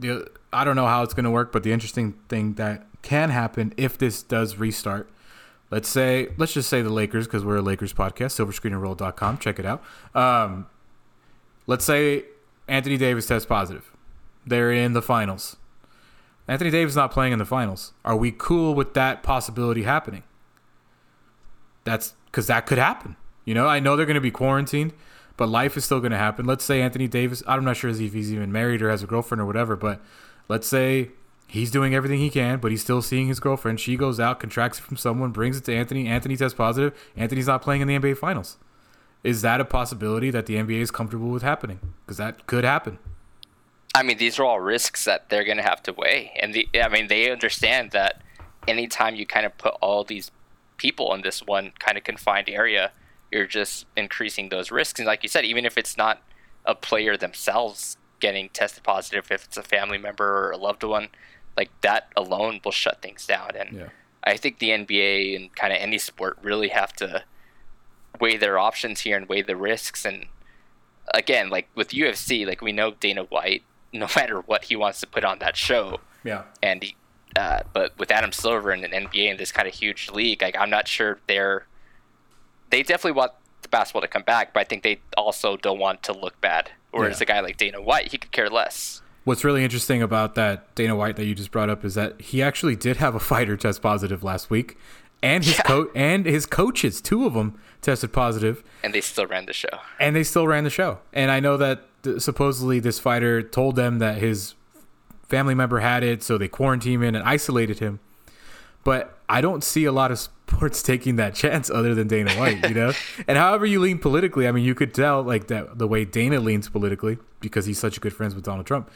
you, 0.00 0.28
I 0.52 0.64
don't 0.64 0.76
know 0.76 0.86
how 0.86 1.02
it's 1.02 1.14
going 1.14 1.24
to 1.24 1.30
work, 1.30 1.52
but 1.52 1.62
the 1.62 1.72
interesting 1.72 2.14
thing 2.28 2.54
that 2.54 2.86
can 3.02 3.30
happen 3.30 3.74
if 3.76 3.98
this 3.98 4.22
does 4.22 4.56
restart. 4.56 5.08
Let's 5.70 5.88
say, 5.88 6.28
let's 6.36 6.52
just 6.52 6.68
say 6.68 6.82
the 6.82 6.90
Lakers, 6.90 7.26
because 7.26 7.44
we're 7.44 7.56
a 7.56 7.62
Lakers 7.62 7.94
podcast, 7.94 8.38
silverscreenandroll.com. 8.38 9.38
Check 9.38 9.58
it 9.58 9.64
out. 9.64 9.82
Um, 10.14 10.66
let's 11.66 11.84
say 11.84 12.24
Anthony 12.68 12.98
Davis 12.98 13.26
tests 13.26 13.46
positive. 13.46 13.91
They're 14.46 14.72
in 14.72 14.92
the 14.92 15.02
finals. 15.02 15.56
Anthony 16.48 16.70
Davis 16.70 16.96
not 16.96 17.12
playing 17.12 17.32
in 17.32 17.38
the 17.38 17.44
finals. 17.44 17.92
Are 18.04 18.16
we 18.16 18.32
cool 18.32 18.74
with 18.74 18.94
that 18.94 19.22
possibility 19.22 19.84
happening? 19.84 20.24
That's 21.84 22.14
because 22.26 22.46
that 22.48 22.66
could 22.66 22.78
happen. 22.78 23.16
You 23.44 23.54
know, 23.54 23.66
I 23.66 23.80
know 23.80 23.96
they're 23.96 24.06
going 24.06 24.14
to 24.14 24.20
be 24.20 24.30
quarantined, 24.30 24.92
but 25.36 25.48
life 25.48 25.76
is 25.76 25.84
still 25.84 26.00
going 26.00 26.12
to 26.12 26.18
happen. 26.18 26.46
Let's 26.46 26.64
say 26.64 26.80
Anthony 26.82 27.08
Davis, 27.08 27.42
I'm 27.46 27.64
not 27.64 27.76
sure 27.76 27.90
if 27.90 27.98
he's 27.98 28.32
even 28.32 28.52
married 28.52 28.82
or 28.82 28.90
has 28.90 29.02
a 29.02 29.06
girlfriend 29.06 29.40
or 29.40 29.46
whatever, 29.46 29.76
but 29.76 30.00
let's 30.48 30.66
say 30.66 31.10
he's 31.46 31.70
doing 31.70 31.94
everything 31.94 32.18
he 32.18 32.30
can, 32.30 32.58
but 32.58 32.70
he's 32.70 32.82
still 32.82 33.02
seeing 33.02 33.28
his 33.28 33.40
girlfriend. 33.40 33.80
She 33.80 33.96
goes 33.96 34.18
out, 34.18 34.40
contracts 34.40 34.78
it 34.78 34.82
from 34.82 34.96
someone, 34.96 35.30
brings 35.30 35.56
it 35.56 35.64
to 35.64 35.74
Anthony. 35.74 36.06
Anthony 36.06 36.36
tests 36.36 36.56
positive. 36.56 36.92
Anthony's 37.16 37.46
not 37.46 37.62
playing 37.62 37.82
in 37.82 37.88
the 37.88 37.98
NBA 37.98 38.18
Finals. 38.18 38.56
Is 39.24 39.42
that 39.42 39.60
a 39.60 39.64
possibility 39.64 40.30
that 40.30 40.46
the 40.46 40.56
NBA 40.56 40.80
is 40.80 40.90
comfortable 40.90 41.28
with 41.28 41.42
happening? 41.42 41.78
Because 42.04 42.16
that 42.16 42.46
could 42.46 42.64
happen. 42.64 42.98
I 43.94 44.02
mean, 44.02 44.18
these 44.18 44.38
are 44.38 44.44
all 44.44 44.60
risks 44.60 45.04
that 45.04 45.28
they're 45.28 45.44
going 45.44 45.58
to 45.58 45.62
have 45.62 45.82
to 45.84 45.92
weigh, 45.92 46.32
and 46.40 46.54
the 46.54 46.68
I 46.80 46.88
mean, 46.88 47.08
they 47.08 47.30
understand 47.30 47.90
that 47.90 48.22
anytime 48.66 49.14
you 49.14 49.26
kind 49.26 49.46
of 49.46 49.56
put 49.58 49.74
all 49.80 50.04
these 50.04 50.30
people 50.76 51.14
in 51.14 51.22
this 51.22 51.40
one 51.40 51.72
kind 51.78 51.98
of 51.98 52.04
confined 52.04 52.48
area, 52.48 52.92
you're 53.30 53.46
just 53.46 53.86
increasing 53.96 54.48
those 54.48 54.70
risks. 54.70 54.98
And 54.98 55.06
like 55.06 55.22
you 55.22 55.28
said, 55.28 55.44
even 55.44 55.64
if 55.64 55.78
it's 55.78 55.96
not 55.96 56.22
a 56.64 56.74
player 56.74 57.16
themselves 57.16 57.96
getting 58.20 58.48
tested 58.50 58.82
positive, 58.82 59.30
if 59.30 59.44
it's 59.44 59.56
a 59.56 59.62
family 59.62 59.98
member 59.98 60.24
or 60.24 60.50
a 60.50 60.56
loved 60.56 60.84
one, 60.84 61.08
like 61.56 61.70
that 61.80 62.08
alone 62.16 62.60
will 62.64 62.72
shut 62.72 63.02
things 63.02 63.26
down. 63.26 63.50
And 63.56 63.76
Yeah. 63.76 63.88
I 64.24 64.36
think 64.36 64.58
the 64.58 64.70
NBA 64.70 65.34
and 65.36 65.54
kind 65.56 65.72
of 65.72 65.80
any 65.80 65.98
sport 65.98 66.38
really 66.42 66.68
have 66.68 66.92
to 66.94 67.24
weigh 68.20 68.36
their 68.36 68.58
options 68.58 69.00
here 69.00 69.16
and 69.16 69.28
weigh 69.28 69.42
the 69.42 69.56
risks. 69.56 70.04
And 70.04 70.26
again, 71.12 71.50
like 71.50 71.68
with 71.74 71.88
UFC, 71.90 72.46
like 72.46 72.60
we 72.60 72.72
know 72.72 72.92
Dana 72.92 73.24
White, 73.24 73.64
no 73.92 74.06
matter 74.16 74.40
what 74.40 74.64
he 74.64 74.76
wants 74.76 75.00
to 75.00 75.06
put 75.06 75.24
on 75.24 75.38
that 75.40 75.56
show, 75.56 76.00
Yeah. 76.24 76.42
and 76.62 76.82
he, 76.82 76.96
uh, 77.36 77.60
but 77.72 77.96
with 77.98 78.10
Adam 78.10 78.32
Silver 78.32 78.70
and 78.70 78.84
an 78.84 79.06
NBA 79.06 79.30
in 79.30 79.36
this 79.36 79.52
kind 79.52 79.66
of 79.68 79.74
huge 79.74 80.10
league, 80.10 80.42
like 80.42 80.56
I'm 80.58 80.70
not 80.70 80.88
sure 80.88 81.18
they're 81.26 81.66
they 82.70 82.82
definitely 82.82 83.12
want 83.12 83.32
the 83.62 83.68
basketball 83.68 84.02
to 84.02 84.08
come 84.08 84.22
back, 84.22 84.54
but 84.54 84.60
I 84.60 84.64
think 84.64 84.82
they 84.82 85.00
also 85.16 85.56
don't 85.56 85.78
want 85.78 86.02
to 86.04 86.12
look 86.12 86.40
bad. 86.40 86.70
Whereas 86.90 87.20
Yeah. 87.20 87.24
a 87.24 87.26
guy 87.26 87.40
like 87.40 87.56
Dana 87.56 87.80
White, 87.80 88.10
he 88.12 88.18
could 88.18 88.32
care 88.32 88.48
less. 88.50 89.02
What's 89.24 89.44
really 89.44 89.62
interesting 89.62 90.02
about 90.02 90.34
that 90.34 90.74
Dana 90.74 90.96
White 90.96 91.16
that 91.16 91.26
you 91.26 91.34
just 91.34 91.50
brought 91.50 91.70
up 91.70 91.84
is 91.84 91.94
that 91.94 92.20
he 92.20 92.42
actually 92.42 92.74
did 92.76 92.96
have 92.96 93.14
a 93.14 93.20
fighter 93.32 93.56
test 93.56 93.80
positive 93.82 94.24
last 94.24 94.50
week, 94.50 94.76
and 95.22 95.44
his 95.44 95.56
Yeah. 95.58 95.62
co- 95.62 95.90
and 95.94 96.26
his 96.26 96.44
coaches, 96.46 97.00
two 97.00 97.24
of 97.26 97.34
them, 97.34 97.58
tested 97.82 98.12
positive, 98.12 98.64
And 98.82 98.92
they 98.94 99.00
still 99.00 99.26
ran 99.26 99.46
the 99.46 99.52
show. 99.52 99.68
and 100.00 100.16
they 100.16 100.24
still 100.24 100.46
ran 100.46 100.64
the 100.64 100.70
show. 100.70 100.98
And 101.12 101.30
I 101.30 101.38
know 101.40 101.56
that 101.58 101.82
th- 102.02 102.20
supposedly 102.20 102.80
this 102.80 102.98
fighter 102.98 103.42
told 103.42 103.76
them 103.76 103.98
that 103.98 104.18
his 104.18 104.54
family 105.28 105.54
member 105.54 105.80
had 105.80 106.02
it, 106.02 106.22
so 106.22 106.36
they 106.36 106.48
quarantined 106.48 107.02
him 107.02 107.14
and 107.14 107.24
isolated 107.24 107.78
him. 107.78 108.00
But 108.84 109.18
I 109.28 109.40
don't 109.40 109.64
see 109.64 109.84
a 109.84 109.92
lot 109.92 110.10
of 110.10 110.18
sports 110.18 110.82
taking 110.82 111.16
that 111.16 111.34
chance 111.34 111.70
other 111.70 111.94
than 111.94 112.08
Dana 112.08 112.32
White, 112.34 112.68
you 112.68 112.74
know? 112.74 112.92
and 113.26 113.38
however 113.38 113.64
you 113.64 113.80
lean 113.80 113.98
politically, 113.98 114.46
I 114.46 114.52
mean, 114.52 114.64
you 114.64 114.74
could 114.74 114.92
tell 114.92 115.22
like 115.22 115.48
that 115.48 115.78
the 115.78 115.86
way 115.86 116.04
Dana 116.04 116.40
leans 116.40 116.68
politically 116.68 117.18
because 117.40 117.66
he's 117.66 117.78
such 117.78 118.00
good 118.00 118.12
friends 118.12 118.34
with 118.34 118.44
Donald 118.44 118.66
Trump. 118.66 118.90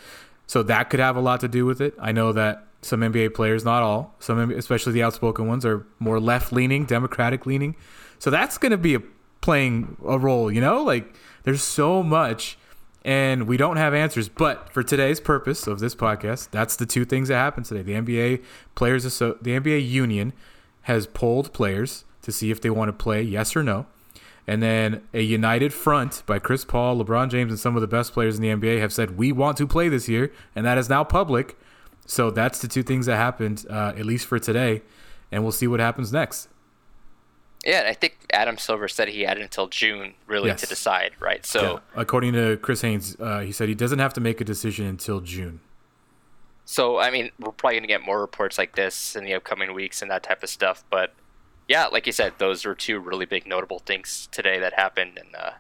So 0.46 0.62
that 0.64 0.90
could 0.90 1.00
have 1.00 1.16
a 1.16 1.20
lot 1.20 1.40
to 1.40 1.48
do 1.48 1.66
with 1.66 1.80
it. 1.80 1.94
I 1.98 2.12
know 2.12 2.32
that 2.32 2.66
some 2.82 3.00
NBA 3.00 3.34
players, 3.34 3.64
not 3.64 3.82
all, 3.82 4.14
some 4.20 4.50
especially 4.52 4.92
the 4.92 5.02
outspoken 5.02 5.46
ones 5.46 5.64
are 5.64 5.86
more 5.98 6.20
left 6.20 6.52
leaning, 6.52 6.84
democratic 6.84 7.46
leaning. 7.46 7.74
So 8.18 8.30
that's 8.30 8.58
going 8.58 8.70
to 8.70 8.78
be 8.78 8.94
a, 8.94 9.00
playing 9.40 9.96
a 10.06 10.18
role, 10.18 10.52
you 10.52 10.60
know? 10.60 10.82
Like 10.82 11.14
there's 11.42 11.62
so 11.62 12.02
much 12.02 12.58
and 13.06 13.46
we 13.46 13.56
don't 13.56 13.76
have 13.76 13.94
answers. 13.94 14.28
But 14.28 14.68
for 14.72 14.82
today's 14.82 15.20
purpose 15.20 15.68
of 15.68 15.78
this 15.78 15.94
podcast, 15.94 16.50
that's 16.50 16.74
the 16.74 16.84
two 16.84 17.04
things 17.04 17.28
that 17.28 17.36
happened 17.36 17.66
today. 17.66 17.82
The 17.82 17.92
NBA 17.92 18.42
players, 18.74 19.04
the 19.04 19.36
NBA 19.42 19.88
union 19.88 20.32
has 20.82 21.06
polled 21.06 21.52
players 21.54 22.04
to 22.22 22.32
see 22.32 22.50
if 22.50 22.60
they 22.60 22.68
want 22.68 22.88
to 22.88 22.92
play, 22.92 23.22
yes 23.22 23.54
or 23.54 23.62
no. 23.62 23.86
And 24.48 24.60
then 24.60 25.02
a 25.14 25.22
united 25.22 25.72
front 25.72 26.24
by 26.26 26.40
Chris 26.40 26.64
Paul, 26.64 27.02
LeBron 27.02 27.30
James, 27.30 27.52
and 27.52 27.58
some 27.58 27.76
of 27.76 27.80
the 27.80 27.86
best 27.86 28.12
players 28.12 28.36
in 28.38 28.42
the 28.42 28.48
NBA 28.48 28.80
have 28.80 28.92
said 28.92 29.16
we 29.16 29.30
want 29.30 29.56
to 29.58 29.68
play 29.68 29.88
this 29.88 30.08
year, 30.08 30.32
and 30.56 30.66
that 30.66 30.76
is 30.76 30.88
now 30.88 31.04
public. 31.04 31.56
So 32.06 32.30
that's 32.30 32.60
the 32.60 32.68
two 32.68 32.82
things 32.82 33.06
that 33.06 33.16
happened, 33.16 33.66
uh, 33.70 33.92
at 33.96 34.04
least 34.04 34.26
for 34.26 34.38
today, 34.40 34.82
and 35.30 35.42
we'll 35.44 35.52
see 35.52 35.66
what 35.66 35.80
happens 35.80 36.12
next. 36.12 36.48
Yeah, 37.66 37.82
I 37.88 37.94
think 37.94 38.16
Adam 38.32 38.58
Silver 38.58 38.86
said 38.86 39.08
he 39.08 39.22
had 39.22 39.38
until 39.38 39.66
June 39.66 40.14
really 40.28 40.50
yes. 40.50 40.60
to 40.60 40.68
decide, 40.68 41.10
right? 41.18 41.44
So, 41.44 41.62
yeah. 41.94 42.00
according 42.00 42.34
to 42.34 42.58
Chris 42.58 42.82
Haynes, 42.82 43.16
uh, 43.18 43.40
he 43.40 43.50
said 43.50 43.68
he 43.68 43.74
doesn't 43.74 43.98
have 43.98 44.14
to 44.14 44.20
make 44.20 44.40
a 44.40 44.44
decision 44.44 44.86
until 44.86 45.20
June. 45.20 45.58
So, 46.64 46.98
I 46.98 47.10
mean, 47.10 47.30
we're 47.40 47.50
probably 47.50 47.74
going 47.74 47.82
to 47.82 47.88
get 47.88 48.06
more 48.06 48.20
reports 48.20 48.56
like 48.56 48.76
this 48.76 49.16
in 49.16 49.24
the 49.24 49.34
upcoming 49.34 49.74
weeks 49.74 50.00
and 50.00 50.08
that 50.12 50.22
type 50.22 50.44
of 50.44 50.48
stuff. 50.48 50.84
But 50.90 51.12
yeah, 51.68 51.86
like 51.86 52.06
you 52.06 52.12
said, 52.12 52.34
those 52.38 52.64
were 52.64 52.76
two 52.76 53.00
really 53.00 53.26
big 53.26 53.48
notable 53.48 53.80
things 53.80 54.28
today 54.30 54.60
that 54.60 54.74
happened, 54.74 55.18
and 55.18 55.34
uh, 55.34 55.50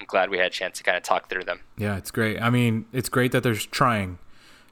I'm 0.00 0.06
glad 0.06 0.30
we 0.30 0.38
had 0.38 0.48
a 0.48 0.50
chance 0.50 0.78
to 0.78 0.84
kind 0.84 0.96
of 0.96 1.04
talk 1.04 1.30
through 1.30 1.44
them. 1.44 1.60
Yeah, 1.78 1.96
it's 1.96 2.10
great. 2.10 2.42
I 2.42 2.50
mean, 2.50 2.86
it's 2.92 3.08
great 3.08 3.30
that 3.30 3.44
they're 3.44 3.54
trying 3.54 4.18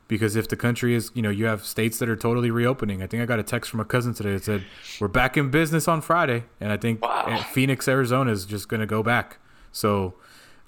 because 0.08 0.36
if 0.36 0.48
the 0.48 0.56
country 0.56 0.94
is, 0.94 1.10
you 1.14 1.22
know, 1.22 1.30
you 1.30 1.46
have 1.46 1.64
states 1.64 1.98
that 1.98 2.08
are 2.08 2.16
totally 2.16 2.50
reopening. 2.50 3.02
I 3.02 3.06
think 3.06 3.22
I 3.22 3.26
got 3.26 3.38
a 3.38 3.42
text 3.42 3.70
from 3.70 3.80
a 3.80 3.84
cousin 3.84 4.14
today 4.14 4.32
that 4.32 4.44
said 4.44 4.64
we're 5.00 5.08
back 5.08 5.36
in 5.36 5.50
business 5.50 5.88
on 5.88 6.00
Friday, 6.00 6.44
and 6.60 6.70
I 6.70 6.76
think 6.76 7.02
wow. 7.02 7.44
Phoenix, 7.52 7.88
Arizona 7.88 8.30
is 8.30 8.44
just 8.44 8.68
going 8.68 8.80
to 8.80 8.86
go 8.86 9.02
back. 9.02 9.38
So, 9.72 10.14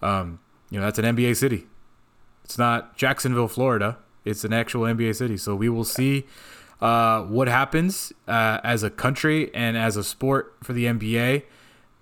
um, 0.03 0.41
you 0.71 0.79
know, 0.79 0.85
that's 0.85 0.99
an 0.99 1.05
NBA 1.05 1.37
city. 1.37 1.67
It's 2.45 2.59
not 2.59 2.97
Jacksonville, 2.97 3.49
Florida. 3.49 3.99
It's 4.25 4.45
an 4.45 4.53
actual 4.53 4.83
NBA 4.83 5.17
city. 5.17 5.37
So 5.37 5.55
we 5.55 5.69
will 5.69 5.85
see 5.85 6.27
uh, 6.81 7.23
what 7.23 7.49
happens 7.49 8.13
uh, 8.27 8.61
as 8.65 8.83
a 8.83 8.91
country 8.91 9.55
and 9.55 9.77
as 9.77 9.97
a 9.97 10.05
sport 10.05 10.57
for 10.63 10.73
the 10.73 10.87
NBA. 10.87 11.45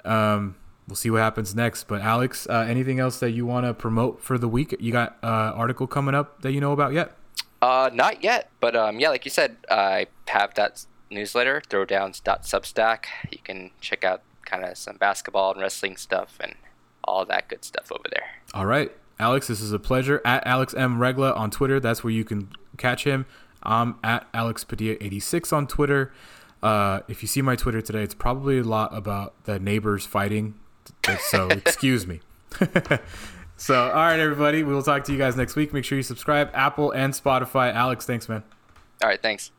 Um, 0.05 0.57
we'll 0.89 0.97
see 0.97 1.11
what 1.11 1.21
happens 1.21 1.55
next. 1.55 1.85
But 1.85 2.01
Alex, 2.01 2.47
uh, 2.49 2.67
anything 2.69 3.01
else 3.01 3.19
that 3.21 3.31
you 3.31 3.47
want 3.47 3.67
to 3.67 3.75
promote 3.75 4.23
for 4.23 4.39
the 4.39 4.49
week? 4.49 4.75
You 4.81 4.93
got 4.93 5.19
uh, 5.23 5.27
article 5.27 5.87
coming 5.87 6.15
up 6.15 6.43
that 6.43 6.53
you 6.53 6.61
know 6.61 6.73
about 6.73 6.93
yet? 6.93 7.17
Uh, 7.65 7.89
not 7.95 8.23
yet, 8.23 8.51
but 8.61 8.77
um, 8.77 9.01
yeah, 9.01 9.09
like 9.09 9.25
you 9.25 9.31
said, 9.31 9.57
I 9.71 10.09
have 10.29 10.53
that 10.53 10.85
newsletter, 11.11 11.63
throwdowns.substack. 11.67 13.07
You 13.31 13.39
can 13.43 13.71
check 13.81 14.05
out 14.05 14.21
kind 14.45 14.67
of 14.67 14.77
some 14.77 14.99
basketball 14.99 15.53
and 15.53 15.63
wrestling 15.63 15.97
stuff 15.97 16.37
and 16.41 16.57
all 17.05 17.25
that 17.25 17.49
good 17.49 17.65
stuff 17.65 17.91
over 17.91 18.05
there. 18.11 18.27
All 18.53 18.67
right, 18.67 18.93
Alex, 19.19 19.47
this 19.47 19.63
is 19.63 19.73
a 19.73 19.79
pleasure. 19.79 20.21
At 20.27 20.47
Alex 20.47 20.75
M 20.75 21.01
Regla 21.01 21.33
on 21.33 21.51
Twitter, 21.51 21.81
that's 21.81 22.05
where 22.05 22.13
you 22.13 22.23
can 22.23 22.51
catch 22.77 23.05
him. 23.05 23.25
I'm 23.63 23.95
at 24.05 24.29
Alex 24.35 24.63
Padilla86 24.63 25.51
on 25.51 25.67
Twitter. 25.67 26.13
Uh, 26.63 27.01
if 27.09 27.23
you 27.23 27.29
see 27.29 27.41
my 27.41 27.57
Twitter 27.57 27.81
today, 27.81 28.03
it's 28.03 28.13
probably 28.13 28.59
a 28.59 28.63
lot 28.63 28.95
about 28.95 29.43
the 29.45 29.59
neighbors 29.59 30.05
fighting. 30.05 30.53
So 31.31 31.49
excuse 31.51 32.07
me. 32.07 32.21
So, 33.65 33.85
all 33.89 33.95
right, 33.95 34.21
everybody. 34.21 34.63
We 34.63 34.75
will 34.75 34.83
talk 34.83 35.05
to 35.05 35.13
you 35.13 35.17
guys 35.17 35.37
next 35.37 35.57
week. 35.57 35.73
Make 35.73 35.87
sure 35.87 35.97
you 35.97 36.03
subscribe, 36.03 36.51
Apple 36.53 36.91
and 36.91 37.15
Spotify. 37.15 37.73
Alex, 37.73 38.05
thanks, 38.05 38.29
man. 38.29 38.43
All 39.03 39.09
right, 39.09 39.23
thanks. 39.23 39.53